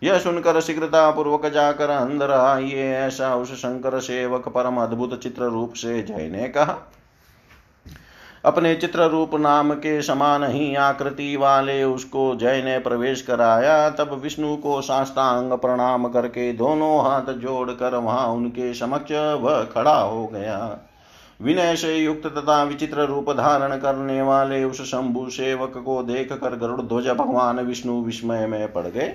यह 0.03 0.19
सुनकर 0.19 0.61
शीघ्रता 0.61 1.11
पूर्वक 1.11 1.47
जाकर 1.47 1.91
अंदर 1.91 2.31
आइए। 2.31 2.93
ऐसा 2.95 3.35
उस 3.37 3.55
शंकर 3.55 3.99
सेवक 4.01 4.49
परम 4.49 4.77
अद्भुत 4.77 5.21
चित्र 5.23 5.45
रूप 5.45 5.73
से 5.73 6.03
जय 6.03 6.29
ने 6.33 6.49
कहा। 6.49 6.79
अपने 8.47 8.75
चित्र 8.75 9.03
रूप 9.03 9.35
नाम 9.35 9.73
के 9.75 10.01
समान 10.03 10.45
ही 10.45 10.75
आकृति 10.75 11.37
वाले 11.37 11.83
उसको 11.85 12.35
जय 12.37 12.63
ने 12.65 12.79
प्रवेश 12.79 13.23
कराया। 13.23 13.89
तब 13.91 14.13
विष्णु 14.23 14.57
को 14.57 14.81
साष्टांग 14.81 15.53
प्रणाम 15.53 16.09
करके 16.09 16.53
दोनों 16.53 16.99
हाथ 17.05 17.33
जोड़कर 17.33 17.95
वहाँ 17.95 18.27
उनके 18.29 18.73
समक्ष 18.75 19.13
वह 19.43 19.63
खड़ा 19.65 19.99
हो 19.99 20.27
गया। 20.27 20.59
विनय 21.41 21.77
से 21.77 21.97
युक्त 21.97 22.27
तथा 22.27 22.63
विचित्र 22.63 23.05
रूप 23.05 23.31
धारण 23.31 23.77
करने 23.77 24.23
वाले 24.23 24.65
उस 24.65 24.81
शंभु 24.83 25.29
सेवक 25.31 25.73
को 25.77 26.03
देख 26.03 26.33
कर 26.33 26.57
गरुड़ 26.57 26.81
ध्वज 26.81 27.09
भगवान 27.09 27.61
विष्णु 27.61 28.01
विस्मय 28.03 28.47
में 28.47 28.73
पड़ 28.73 28.87
गए। 28.87 29.15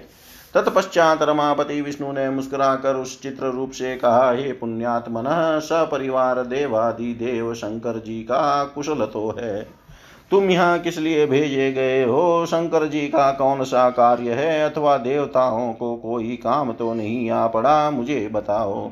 तत्पश्चात 0.55 1.21
रमापति 1.21 1.81
विष्णु 1.81 2.11
ने 2.11 2.29
मुस्कुराकर 2.29 2.95
उस 2.95 3.21
चित्र 3.21 3.45
रूप 3.45 3.71
से 3.71 3.95
कहा, 3.95 4.31
हे 4.31 4.51
पुण्यात्मन, 4.51 5.59
सपरिवार 5.63 6.43
देवादि 6.43 7.13
देव 7.13 7.53
शंकर 7.53 7.99
जी 7.99 8.23
का 8.23 8.63
कुशल 8.63 9.05
तो 9.05 9.35
है। 9.39 9.67
तुम 10.31 10.49
यहाँ 10.49 10.79
किस 10.79 10.97
लिए 10.97 11.25
भेजे 11.25 11.71
गए 11.71 12.03
हो? 12.03 12.45
शंकर 12.45 12.87
जी 12.87 13.07
का 13.07 13.31
कौन 13.31 13.63
सा 13.63 13.89
कार्य 13.89 14.33
है? 14.33 14.69
अथवा 14.69 14.97
देवताओं 14.97 15.73
को 15.73 15.95
कोई 15.95 16.35
काम 16.35 16.71
तो 16.71 16.93
नहीं 16.93 17.31
आ 17.31 17.47
पड़ा? 17.47 17.91
मुझे 17.91 18.29
बताओ। 18.31 18.91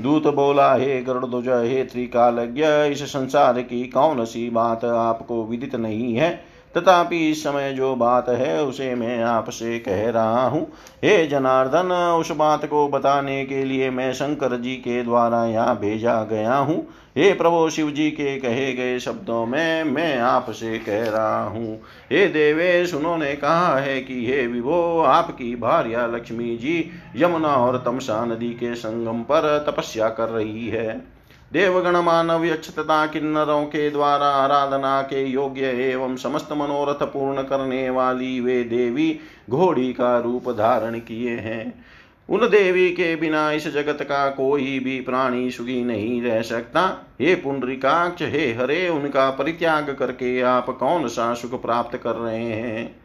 दूत 0.00 0.26
बोला, 0.26 0.74
हे 0.74 1.02
गरुड़ 1.02 1.44
हे 1.66 1.84
त्रिकालज्ञ, 1.84 2.64
इस 2.66 3.12
संसार 3.12 3.62
की 3.62 3.86
कौन 3.86 4.24
सी 4.24 4.50
बात 4.50 4.84
आपको 4.84 5.44
विदित 5.44 5.74
नहीं 5.74 6.14
है? 6.14 6.55
तथापि 6.74 7.18
इस 7.30 7.42
समय 7.44 7.72
जो 7.72 7.94
बात 7.96 8.28
है, 8.28 8.62
उसे 8.64 8.94
मैं 8.94 9.22
आपसे 9.22 9.78
कह 9.78 10.10
रहा 10.10 10.46
हूँ। 10.46 10.62
हे 11.04 11.26
जनार्दन, 11.26 11.92
उस 12.20 12.30
बात 12.30 12.66
को 12.66 12.88
बताने 12.88 13.44
के 13.44 13.64
लिए 13.64 13.90
मैं 13.90 14.12
शंकर 14.12 14.56
जी 14.56 14.74
के 14.76 15.02
द्वारा 15.02 15.44
यहाँ 15.44 15.78
भेजा 15.78 16.22
गया 16.24 16.56
हूँ। 16.56 16.86
हे 17.16 17.32
प्रभु, 17.32 17.68
शिव 17.70 17.90
जी 17.90 18.10
के 18.10 18.36
कहे 18.38 18.72
गए 18.72 18.98
शब्दों 18.98 19.44
में 19.46 19.84
मैं 19.84 20.18
आपसे 20.18 20.78
कह 20.78 21.08
रहा 21.10 21.44
हूँ। 21.44 21.74
हे 22.12 22.26
देवेश, 22.26 22.94
उन्होंने 22.94 23.34
कहा 23.34 23.76
है 23.78 24.00
कि 24.00 24.26
हे 24.26 24.46
विभो, 24.46 25.00
आपकी 25.00 25.54
भार्या 25.56 26.06
लक्ष्मी 26.06 26.56
जी 26.56 26.90
यमुना 27.16 27.54
और 27.56 27.82
तमसा 27.86 28.24
नदी 28.24 28.50
के 28.50 28.74
संगम 28.74 29.22
पर 29.22 29.64
तपस्या 29.68 30.08
कर 30.08 30.28
रही 30.28 30.68
है। 30.68 31.15
देवगण 31.56 31.96
मानव 31.96 32.44
यक्ष 32.44 32.70
तथा 32.70 33.06
किन्नरों 33.06 33.64
के 33.64 33.90
द्वारा 33.90 34.26
आराधना 34.26 35.02
के 35.02 35.24
योग्य 35.24 35.66
एवं 35.66 36.16
समस्त 36.16 36.48
मनोरथ 36.52 37.06
पूर्ण 37.06 37.42
करने 37.42 37.90
वाली 37.90 38.40
वे 38.40 38.64
देवी 38.64 39.20
घोड़ी 39.50 39.92
का 39.92 40.18
रूप 40.18 40.50
धारण 40.50 40.98
किए 40.98 41.30
हैं। 41.30 41.84
उन 42.28 42.40
देवी 42.40 42.90
के 42.90 43.16
बिना 43.16 43.52
इस 43.52 43.74
जगत 43.74 44.02
का 44.02 44.30
कोई 44.30 44.78
भी 44.78 45.00
प्राणी 45.00 45.50
सुखी 45.50 45.84
नहीं 45.84 46.22
रह 46.22 46.42
सकता। 46.42 47.06
हे 47.20 47.34
पुंडरिकाक्ष, 47.34 48.22
हे 48.22 48.52
हरे, 48.52 48.88
उनका 48.88 49.30
परित्याग 49.30 49.96
करके 49.98 50.40
आप 50.40 50.66
कौन 50.66 51.08
सा 51.08 51.34
सुख 51.34 51.62
प्राप्त 51.62 51.96
कर 51.96 52.14
रहे 52.14 52.44
हैं? 52.44 52.96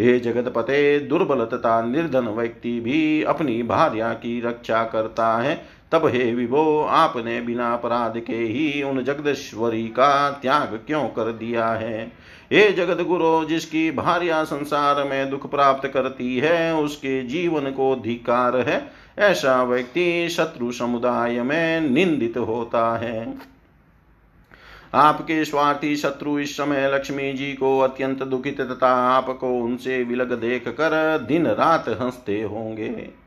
हे 0.00 0.20
जगत 0.20 0.52
पते 0.56 0.98
दुर्बल 1.00 1.44
तथा 1.44 1.82
निर्धन 1.82 2.28
व्यक्ति 2.28 2.80
भी 2.80 3.22
अपनी 3.22 3.62
भार्या 3.62 4.12
की 4.12 4.40
रक्षा 4.40 4.84
करता 4.84 5.38
है। 5.38 5.79
तब 5.92 6.06
हे 6.06 6.34
विभो, 6.34 6.86
आपने 6.90 7.40
बिना 7.40 7.74
अपराध 7.74 8.18
के 8.18 8.36
ही 8.36 8.82
उन 8.82 9.04
जगदीश्वरी 9.04 9.88
का 9.88 10.30
त्याग 10.30 10.80
क्यों 10.86 11.08
कर 11.08 11.32
दिया 11.32 11.68
है? 11.68 12.12
हे 12.52 12.72
जगत 12.72 13.02
गुरु 13.02 13.44
जिसकी 13.44 13.90
भार्या 13.90 14.44
संसार 14.44 15.04
में 15.04 15.30
दुख 15.30 15.50
प्राप्त 15.50 15.88
करती 15.88 16.38
है, 16.38 16.74
उसके 16.74 17.22
जीवन 17.22 17.70
को 17.70 17.96
धिकार 17.96 18.56
है। 18.56 18.92
ऐसा 19.18 19.62
व्यक्ति 19.62 20.28
शत्रु 20.28 20.72
समुदाय 20.72 21.42
में 21.42 21.80
निंदित 21.80 22.36
होता 22.36 22.98
है। 22.98 23.38
आपके 24.94 25.44
स्वार्थी 25.44 25.96
शत्रु 25.96 26.38
इस 26.38 26.56
समय 26.56 26.94
लक्ष्मी 26.94 27.32
जी 27.32 27.52
को 27.52 27.78
अत्यंत 27.78 28.22
दुखित 28.22 28.60
तथा 28.60 28.94
आपको 28.94 29.60
उनसे 29.60 30.04
विलग 30.04 30.32
देख 30.32 30.68
कर 30.68 31.18
दिन 31.28 31.46
रात 31.46 31.88
हँसते 31.88 32.42
होंगे। 32.42 33.19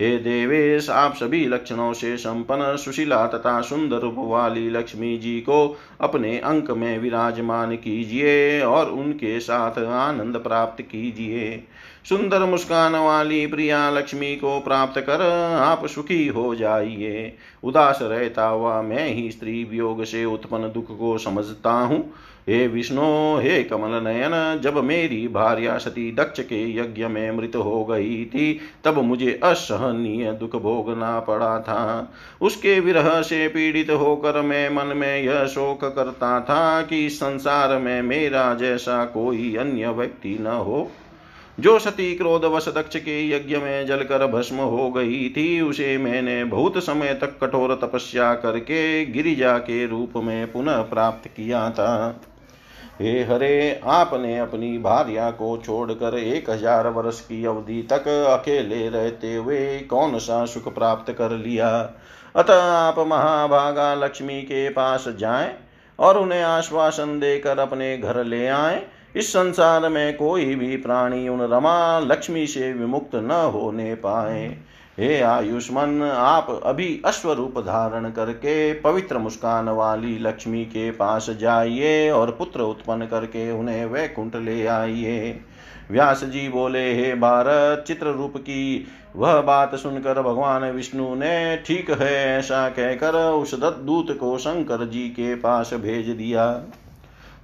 हे 0.00 0.16
देवेश, 0.18 0.88
आप 0.90 1.14
सभी 1.14 1.46
लक्षणों 1.48 1.92
से 1.92 2.16
संपन्न, 2.16 2.76
सुशीला 2.76 3.26
तथा 3.26 3.60
सुंदर 3.60 3.96
रूप 3.96 4.14
वाली 4.18 4.68
लक्ष्मी 4.70 5.16
जी 5.18 5.40
को 5.40 5.76
अपने 6.00 6.38
अंक 6.38 6.70
में 6.70 6.98
विराजमान 6.98 7.74
कीजिए 7.76 8.60
और 8.60 8.90
उनके 8.90 9.38
साथ 9.40 9.78
आनंद 9.78 10.36
प्राप्त 10.36 10.82
कीजिए। 10.82 11.62
सुंदर 12.08 12.44
मुस्कान 12.44 12.96
वाली 12.96 13.46
प्रिया 13.46 13.90
लक्ष्मी 13.90 14.34
को 14.36 14.58
प्राप्त 14.60 15.00
कर 15.00 15.22
आप 15.56 15.86
सुखी 15.86 16.26
हो 16.26 16.54
जाइए। 16.54 17.32
उदास 17.64 17.98
रहता 18.02 18.46
हुआ 18.46 18.80
मैं 18.82 19.08
ही 19.08 19.30
स्त्री 19.30 19.62
वियोग 19.64 20.04
से 20.04 20.24
उत्पन्न 20.24 20.72
दुख 20.72 20.98
को 20.98 21.18
समझता 21.18 21.72
हूँ। 21.72 22.12
हे 22.48 22.66
विष्णु, 22.66 23.38
हे 23.38 23.62
कमल 23.62 24.04
नयन 24.04 24.60
जब 24.62 24.84
मेरी 24.84 25.28
भार्या 25.28 25.78
सती 25.78 26.12
दक्ष 26.12 26.40
के 26.40 26.76
यज्ञ 26.76 27.06
में 27.06 27.30
मृत 27.30 27.56
हो 27.56 27.84
गई 27.84 28.24
थी, 28.24 28.60
तब 28.84 28.98
मुझे 28.98 29.40
असहनीय 29.42 30.32
दुख 30.32 30.56
भोगना 30.56 31.20
पड़ा 31.20 31.60
था। 31.60 32.12
उसके 32.40 32.80
विरह 32.80 33.22
से 33.22 33.48
पीड़ित 33.48 33.90
होकर 33.90 34.42
मैं 34.42 34.70
मन 34.70 34.96
में 34.96 35.22
यह 35.22 35.46
शोक 35.46 35.84
करता 35.84 36.40
था 36.40 36.82
कि 36.82 37.10
संसार 37.10 37.78
में 37.78 38.02
मेरा 38.02 38.54
जैसा 38.54 39.04
कोई 39.04 39.56
अन्य 39.56 39.88
व्यक्ति 39.88 40.38
न 40.40 40.46
हो। 40.46 40.90
जो 41.60 41.78
सती 41.78 42.14
क्रोध 42.14 42.44
वश 42.44 42.68
दक्ष 42.68 42.96
के 42.96 43.30
यज्ञ 43.30 43.56
में 43.56 43.86
जलकर 43.86 44.26
भस्म 44.26 44.56
हो 44.56 44.90
गई 44.90 45.28
थी, 45.28 45.60
उसे 45.60 45.98
मैंने 45.98 46.44
बहुत 46.44 46.84
समय 46.84 47.14
तक 47.14 47.38
कठोर 47.44 47.74
तपस्या 47.74 48.34
करके 48.34 49.06
गिरिजा 49.06 49.58
के 49.58 49.86
रूप 49.86 50.12
में 50.16 50.52
पुनः 50.52 50.82
प्राप्त 50.82 51.28
किया 51.28 51.70
था। 51.70 52.20
हे 53.02 53.10
हरे, 53.24 53.80
आपने 53.84 54.38
अपनी 54.38 54.78
भार्या 54.78 55.30
को 55.30 55.56
छोड़कर 55.56 56.16
एक 56.18 56.50
हज़ार 56.50 56.88
वर्ष 56.88 57.20
की 57.20 57.44
अवधि 57.44 57.82
तक 57.82 58.08
अकेले 58.08 58.88
रहते 58.88 59.34
हुए 59.34 59.78
कौन 59.80 60.18
सा 60.18 60.44
सुख 60.46 60.74
प्राप्त 60.74 61.12
कर 61.12 61.30
लिया? 61.30 61.68
अतः 62.36 62.62
आप 62.62 62.98
महाभागा 62.98 63.94
लक्ष्मी 63.94 64.40
के 64.42 64.68
पास 64.68 65.04
जाएँ 65.18 65.54
और 65.98 66.18
उन्हें 66.18 66.42
आश्वासन 66.42 67.18
देकर 67.20 67.58
अपने 67.58 67.98
घर 67.98 68.24
ले 68.24 68.46
आए। 68.46 68.82
इस 69.16 69.28
संसार 69.32 69.88
में 69.88 70.16
कोई 70.16 70.54
भी 70.54 70.76
प्राणी 70.76 71.28
उन 71.28 71.40
रमा 71.40 71.98
लक्ष्मी 71.98 72.46
से 72.46 72.72
विमुक्त 72.72 73.14
न 73.14 73.50
होने 73.54 73.94
पाए। 73.94 74.56
हे 74.98 75.20
आयुष्मान, 75.20 76.02
आप 76.02 76.46
अभी 76.64 77.02
अश्वरूप 77.04 77.58
धारण 77.58 78.10
करके, 78.10 78.72
पवित्र 78.74 79.18
मुस्कान 79.18 79.68
वाली 79.68 80.18
लक्ष्मी 80.18 80.64
के 80.64 80.90
पास 80.90 81.28
जाइए 81.30 82.10
और 82.10 82.30
पुत्र 82.30 82.60
उत्पन्न 82.60 83.06
करके 83.06 83.50
उन्हें 83.50 83.84
वैकुंठ 83.86 84.36
ले 84.36 84.66
आइए। 84.66 85.40
व्यास 85.90 86.24
जी 86.24 86.48
बोले, 86.48 86.94
हे 86.94 87.14
भारत 87.14 87.84
चित्र 87.88 88.06
रूप 88.06 88.36
की 88.36 88.86
वह 89.16 89.40
बात 89.40 89.74
सुनकर 89.74 90.22
भगवान 90.22 90.64
विष्णु 90.70 91.14
ने 91.14 91.56
ठीक 91.56 91.90
है 91.90 92.14
ऐसा 92.38 92.68
कहकर 92.68 93.22
उस 93.32 93.54
दत्त 93.60 93.78
दूत 93.78 94.16
को 94.20 94.36
शंकर 94.38 94.86
जी 94.86 95.08
के 95.10 95.34
पास 95.34 95.74
भेज 95.74 96.08
दिया। 96.08 96.48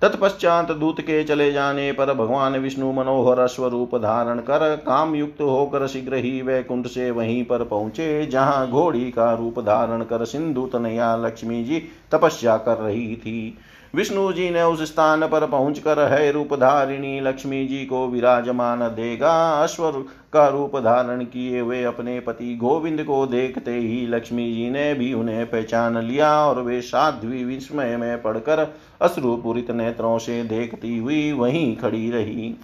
तत्पश्चात 0.02 0.70
दूत 0.72 1.00
के 1.00 1.22
चले 1.24 1.50
जाने 1.52 1.90
पर 1.92 2.12
भगवान 2.14 2.56
विष्णु 2.56 2.92
मनोहर 2.92 3.46
स्वरूप 3.46 3.94
धारण 3.96 4.38
कर 4.38 4.76
काम 4.76 5.14
युक्त 5.14 5.40
होकर 5.40 5.86
शीघ्र 5.86 6.14
ही 6.14 6.40
वैकुंठ 6.42 6.86
से 6.86 7.10
वहीं 7.10 7.44
पर 7.44 7.64
पहुँचे, 7.64 8.26
जहाँ 8.26 8.70
घोड़ी 8.70 9.10
का 9.10 9.32
रूप 9.34 9.60
धारण 9.60 10.02
कर 10.02 10.24
सिंधु 10.24 10.66
तनया 10.66 11.14
लक्ष्मी 11.16 11.62
जी 11.64 11.82
तपस्या 12.12 12.56
कर 12.56 12.78
रही 12.78 13.14
थी। 13.16 13.58
विष्णु 13.94 14.32
जी 14.32 14.48
ने 14.50 14.62
उस 14.62 14.82
स्थान 14.82 15.26
पर 15.28 15.46
पहुंचकर 15.46 15.98
है 16.12 16.30
रूप 16.32 16.54
धारिणी 16.54 17.20
लक्ष्मी 17.20 17.64
जी 17.66 17.84
को 17.86 18.06
विराजमान 18.08 18.80
देगा, 18.80 19.32
अश्वर 19.62 19.92
का 20.32 20.46
रूप 20.48 20.76
धारण 20.76 21.24
किए 21.24 21.60
हुए 21.60 21.82
अपने 21.84 22.18
पति 22.20 22.54
गोविंद 22.56 23.02
को 23.04 23.26
देखते 23.26 23.74
ही 23.74 24.06
लक्ष्मी 24.06 24.52
जी 24.54 24.70
ने 24.70 24.94
भी 24.94 25.12
उन्हें 25.12 25.44
पहचान 25.46 25.98
लिया 25.98 26.32
और 26.46 26.60
वे 26.60 26.80
साध्वी 26.80 27.44
विस्मय 27.44 27.96
में 27.96 28.22
पड़कर 28.22 28.66
अश्रुपूरित 29.02 29.70
नेत्रों 29.70 30.18
से 30.18 30.42
देखती 30.44 30.96
हुई 30.98 31.32
वहीं 31.32 31.76
खड़ी 31.76 32.10
रही। 32.10 32.54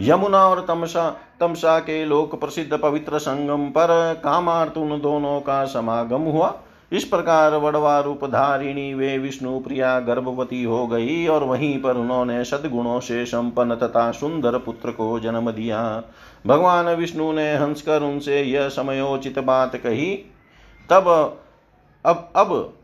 यमुना 0.00 0.46
और 0.46 0.64
तमसा 0.68 1.10
तमसा 1.40 1.78
के 1.78 2.04
लोक 2.04 2.40
प्रसिद्ध 2.40 2.72
पवित्र 2.78 3.18
संगम 3.18 3.68
पर 3.68 4.20
कामार्तुन 4.24 5.00
दोनों 5.00 5.40
का 5.40 5.64
समागम 5.64 6.22
हुआ। 6.22 6.58
इस 6.92 7.04
प्रकार 7.04 7.54
वड़वा 7.54 8.00
रूप 8.00 8.24
धारिणी 8.24 8.94
वे 8.94 9.18
विष्णु 9.18 9.60
प्रिया 9.60 10.00
गर्भवती 10.00 10.64
हो 10.64 10.86
गई 10.86 11.26
और 11.26 11.44
वहीं 11.44 11.82
पर 11.82 11.96
उन्होंने 11.96 12.44
सदगुणों 12.44 13.00
से 13.00 13.26
संपन्न 13.26 13.74
तथा 13.74 14.10
सुंदर 14.10 14.58
पुत्र 14.58 14.90
को 14.90 15.20
जन्म 15.20 15.50
दिया। 15.50 16.02
भगवान 16.46 16.88
विष्णु 16.88 17.32
ने 17.32 17.56
हंसकर 17.56 18.02
उनसे 18.02 18.42
यह 18.42 18.68
समयोचित 18.68 19.38
बात 19.38 19.76
कही, 19.76 20.16
तब, 20.90 21.38
अब 22.06 22.32
अब, 22.36 22.74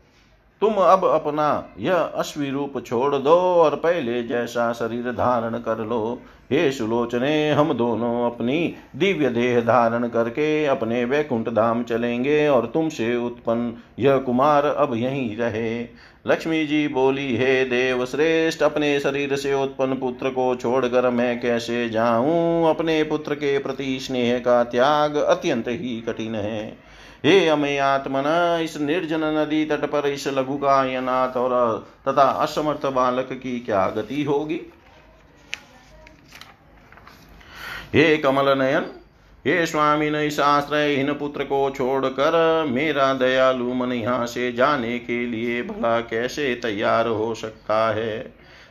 तुम 0.61 0.73
अब 0.73 1.05
अपना 1.05 1.69
यह 1.79 1.95
अश्वी 1.95 2.49
रूप 2.49 2.83
छोड़ 2.85 3.15
दो 3.15 3.35
और 3.35 3.75
पहले 3.75 4.23
जैसा 4.23 4.73
शरीर 4.73 5.11
धारण 5.11 5.57
कर 5.59 5.77
लो। 5.77 6.19
हे 6.51 6.71
सुलोचने, 6.71 7.51
हम 7.51 7.73
दोनों 7.73 8.31
अपनी 8.31 8.73
दिव्य 8.95 9.29
देह 9.29 9.61
धारण 9.61 10.07
करके 10.07 10.65
अपने 10.65 11.05
वैकुंठ 11.05 11.49
धाम 11.49 11.83
चलेंगे 11.83 12.47
और 12.47 12.65
तुमसे 12.65 13.15
उत्पन्न 13.15 13.73
यह 13.99 14.17
कुमार 14.17 14.65
अब 14.65 14.93
यहीं 14.93 15.37
रहे। 15.37 15.81
लक्ष्मी 16.27 16.65
जी 16.65 16.87
बोली, 16.87 17.37
हे 17.37 17.63
देव 17.65 18.05
श्रेष्ठ, 18.05 18.63
अपने 18.63 18.99
शरीर 18.99 19.35
से 19.35 19.53
उत्पन्न 19.53 19.95
पुत्र 19.95 20.29
को 20.29 20.55
छोड़कर 20.55 21.09
मैं 21.09 21.39
कैसे 21.41 21.89
जाऊँ? 21.89 22.69
अपने 22.69 23.03
पुत्र 23.03 23.35
के 23.35 23.57
प्रति 23.59 23.99
स्नेह 23.99 24.39
का 24.39 24.63
त्याग 24.63 25.15
अत्यंत 25.15 25.67
ही 25.67 26.01
कठिन 26.01 26.35
है। 26.35 26.77
हे 27.25 27.47
अमे 27.47 27.77
आत्मन, 27.77 28.59
इस 28.63 28.81
निर्जन 28.81 29.23
नदी 29.23 29.65
तट 29.65 29.85
पर 29.85 30.07
इस 30.07 30.27
लघु 30.27 30.57
का 30.57 30.83
यनाथ 30.93 31.37
और 31.37 31.85
तथा 32.07 32.23
असमर्थ 32.23 32.85
बालक 32.85 33.29
की 33.33 33.59
क्या 33.59 33.87
गति 33.87 34.23
होगी? 34.23 34.61
हे 37.87 38.17
कमल 38.17 38.57
नयन, 38.57 38.85
हे 39.45 39.65
स्वामी 39.65 40.09
ने 40.09 40.25
इस 40.27 40.39
आश्रयहीन 40.39 41.11
पुत्र 41.13 41.43
को 41.43 41.69
छोड़कर 41.69 42.65
मेरा 42.69 43.13
दयालु 43.13 43.73
मन 43.73 43.91
यहाँ 43.91 44.25
से 44.25 44.51
जाने 44.51 44.97
के 44.99 45.25
लिए 45.25 45.61
भला 45.63 45.99
कैसे 45.99 46.53
तैयार 46.55 47.07
हो 47.07 47.33
सकता 47.35 47.93
है? 47.93 48.17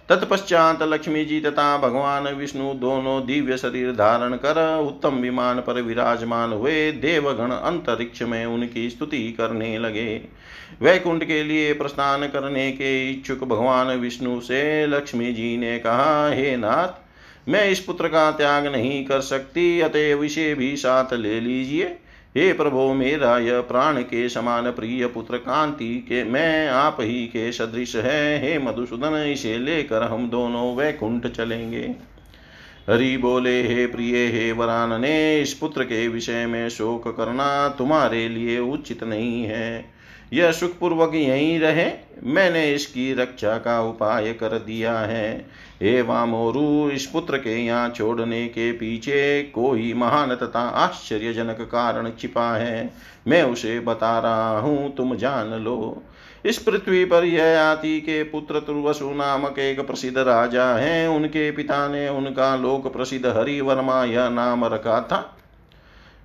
तत्पश्चात 0.09 0.83
लक्ष्मी 0.83 1.25
जी 1.25 1.41
तथा 1.41 1.77
भगवान 1.79 2.29
विष्णु 2.29 2.75
दोनों 2.75 3.25
दिव्य 3.27 3.57
शरीर 3.57 3.93
धारण 3.93 4.35
कर 4.35 4.61
उत्तम 4.79 5.15
विमान 5.15 5.61
पर 5.61 5.81
विराजमान 5.83 6.53
हुए 6.53 6.93
देवगण 6.93 7.51
अंतरिक्ष 7.51 8.23
में 8.23 8.45
उनकी 8.47 8.89
स्तुति 8.91 9.33
करने 9.33 9.79
लगे। 9.79 10.21
वैकुंठ 10.83 11.25
के 11.25 11.43
लिए 11.45 11.73
प्रस्थान 11.73 12.27
करने 12.27 12.71
के 12.73 13.11
इच्छुक 13.11 13.45
भगवान 13.45 13.87
विष्णु 13.97 14.41
से 14.41 14.87
लक्ष्मी 14.87 15.33
जी 15.33 15.57
ने 15.57 15.79
कहा, 15.79 16.29
हे 16.29 16.57
नाथ 16.57 17.06
मैं 17.49 17.71
इस 17.71 17.81
पुत्र 17.81 18.09
का 18.09 18.31
त्याग 18.31 18.67
नहीं 18.67 19.05
कर 19.05 19.21
सकती, 19.21 19.81
अतएव 19.81 20.25
इसे 20.25 20.55
भी 20.55 20.77
साथ 20.77 21.15
ले 21.15 21.41
लीजिए। 21.41 21.85
हे 22.37 22.53
प्रभो, 22.53 22.95
मेरा 22.95 23.39
यह 23.39 23.61
प्राण 23.61 24.03
के 24.03 24.29
समान 24.29 24.71
प्रिय 24.71 25.07
पुत्र 25.07 25.37
कांति 25.37 26.07
के, 26.09 26.25
मैं 26.25 26.69
आप 26.69 26.97
ही 27.01 27.27
के 27.27 27.53
सदृश 27.53 27.97
है। 27.97 28.43
हे 28.43 28.59
मधुसूदन, 28.59 29.17
इसे 29.33 29.59
लेकर 29.59 30.03
हम 30.03 30.31
दोनों 30.31 30.77
वैकुंठ 30.77 31.27
चलेंगे। 31.27 31.95
हरि 32.91 33.17
बोले, 33.17 33.63
हे 33.63 33.87
प्रिय, 33.87 34.27
हे 34.27 34.53
वरान, 34.53 35.01
ने 35.01 35.41
इस 35.41 35.55
पुत्र 35.55 35.85
के 35.85 36.09
विषय 36.09 36.47
में 36.47 36.69
शोक 36.69 37.17
करना 37.17 37.69
तुम्हारे 37.69 38.29
लिए 38.29 38.59
उचित 38.59 39.05
नहीं 39.05 39.45
है। 39.45 39.97
यह 40.33 40.53
सुखपूर्वक 40.53 41.15
यहीं 41.15 41.61
रहे, 41.61 41.91
मैंने 42.23 42.75
इसकी 42.75 43.15
रक्षा 43.15 43.59
का 43.59 43.81
उपाय 43.81 44.33
कर 44.33 44.49
दिया 44.49 44.99
है। 44.99 45.47
हे 45.83 46.03
वामोरु 46.03 46.91
इस 46.91 47.07
पुत्र 47.07 47.39
के 47.39 47.57
यहाँ 47.57 47.89
छोड़ने 47.91 48.47
के 48.49 48.73
पीछे 48.73 49.43
कोई 49.43 49.93
महान 49.95 50.35
तथा 50.35 50.61
आश्चर्यजनक 50.61 51.61
कारण 51.61 52.11
छिपा 52.21 52.57
है। 52.57 52.93
मैं 53.29 53.43
उसे 53.43 53.81
बता 53.81 54.19
रहा 54.19 54.59
हूँ, 54.59 54.95
तुम 54.95 55.17
जान 55.17 55.53
लो। 55.55 56.03
इस 56.47 56.59
पृथ्वी 56.59 57.05
पर 57.05 57.25
यह 57.25 57.61
आति 57.61 58.01
के 58.01 58.23
पुत्र 58.23 58.61
तुर्वसु 58.61 59.11
नामक 59.11 59.59
एक 59.59 59.81
प्रसिद्ध 59.81 60.19
राजा 60.19 60.65
हैं। 60.75 61.09
उनके 61.09 61.51
पिता 61.51 61.89
ने 61.89 62.09
उनका 62.09 62.57
लोक 62.57 62.93
प्रसिद्ध 62.93 63.27
हरिवर्मा 63.27 64.05
यह 64.05 64.29
नाम 64.29 64.65
रखा 64.65 65.01
था। 65.01 65.39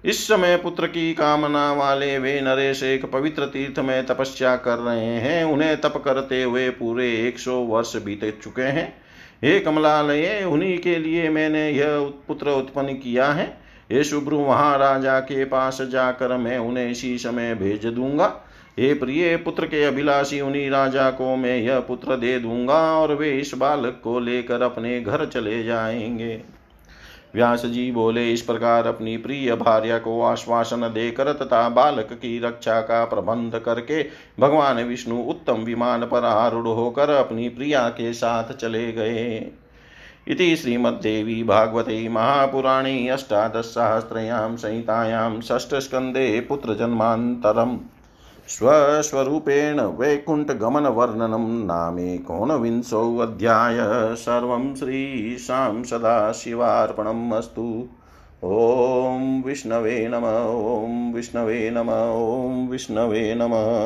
इस 0.06 0.28
समय 0.28 0.58
पुत्र 0.58 0.88
की 0.88 1.14
कामना 1.14 1.74
वाले 1.74 2.18
वे 2.18 2.41
नरेश 2.41 2.84
एक 2.84 3.06
पवित्र 3.06 3.45
तीर्थ 3.45 3.80
में 3.80 4.06
तपस्या 4.06 4.56
कर 4.56 4.78
रहे 4.78 5.06
हैं। 5.06 5.43
उन्हें 5.43 5.82
तप 5.82 6.02
करते 6.06 6.43
हुए 6.43 6.70
पूरे 6.70 7.28
एक 7.28 7.39
सौ 7.39 7.60
वर्ष 7.60 7.95
बीत 7.95 8.41
चुके 8.43 8.62
हैं। 8.62 9.01
हे 9.44 9.60
कमलालय, 9.60 10.44
उन्हीं 10.44 10.78
के 10.80 10.98
लिए 10.98 11.30
मैंने 11.30 11.70
यह 11.70 12.00
पुत्र 12.28 12.50
उत्पन्न 12.50 12.88
किया 12.88 13.26
है। 13.26 13.58
ये 13.92 14.04
शुभ्रु 14.04 14.48
महाराजा 14.48 15.20
के 15.20 15.46
पास 15.46 15.82
जाकर 15.82 16.38
मैं 16.38 16.58
उन्हें 16.58 16.92
इसी 16.92 17.18
समय 17.18 17.56
भेज 17.56 17.86
दूँगा। 17.86 18.42
हे 18.80 18.94
प्रिय 18.94 19.38
पुत्र 19.38 19.66
के 19.66 19.84
अभिलाषी, 19.84 20.42
उन्हीं 20.42 20.70
राजा 20.70 21.12
को 21.12 21.36
मैं 21.36 21.58
यह 21.58 21.80
पुत्र 21.80 22.16
दे 22.16 22.39
दूँगा 22.39 23.00
और 23.00 23.16
वे 23.16 23.32
इस 23.32 23.52
बालक 23.58 24.02
को 24.04 24.20
लेकर 24.20 24.62
अपने 24.62 25.02
घर 25.02 25.26
चले 25.26 25.64
जाएँगे। 25.64 26.61
व्यास 27.36 27.66
जी 27.66 27.92
बोले, 27.92 28.32
इस 28.34 28.42
प्रकार 28.42 28.88
अपनी 28.88 29.18
प्रिय 29.18 29.56
भार्या 29.56 29.98
को 29.98 30.22
आश्वासन 30.22 30.82
देकर 30.82 31.32
तथा 31.34 31.68
बालक 31.70 32.10
की 32.14 32.40
रक्षा 32.40 32.80
का 32.82 33.04
प्रबंध 33.06 33.60
करके 33.60 34.04
भगवान 34.40 34.84
विष्णु 34.84 35.20
उत्तम 35.22 35.64
विमान 35.64 36.02
पर 36.02 36.26
आरूढ़ 36.26 36.68
होकर 36.68 37.10
अपनी 37.10 37.50
प्रिया 37.50 37.88
के 37.90 38.14
साथ 38.14 38.54
चले 38.54 38.92
गए। 38.92 39.52
इति 40.28 40.56
श्रीमद्देवी 40.56 41.44
भागवते 41.44 42.08
महापुराणे 42.10 43.08
अष्टादशसहस्रयां 43.08 44.56
संहितायां 44.58 45.42
षष्ठस्कन्धे 45.42 46.40
पुत्रजन्मान्तरम् 46.40 47.78
स्वस्वरूपेण 48.52 49.80
वैकुण्ठगमनवर्णनं 49.99 51.68
नामेकोनविंशोऽध्याय 51.68 53.78
सर्वं 54.18 54.76
श्रीशां 54.76 55.84
सदाशिवार्पणम् 55.84 57.34
अस्तु 57.34 57.88
ॐ 58.43 59.41
विष्णवे 59.45 60.08
नम 60.12 60.24
ॐ 60.26 61.14
विष्णवे 61.14 61.70
नम 61.70 61.89
ॐ 61.91 62.68
विष्णवे 62.70 63.34
नमः 63.36 63.80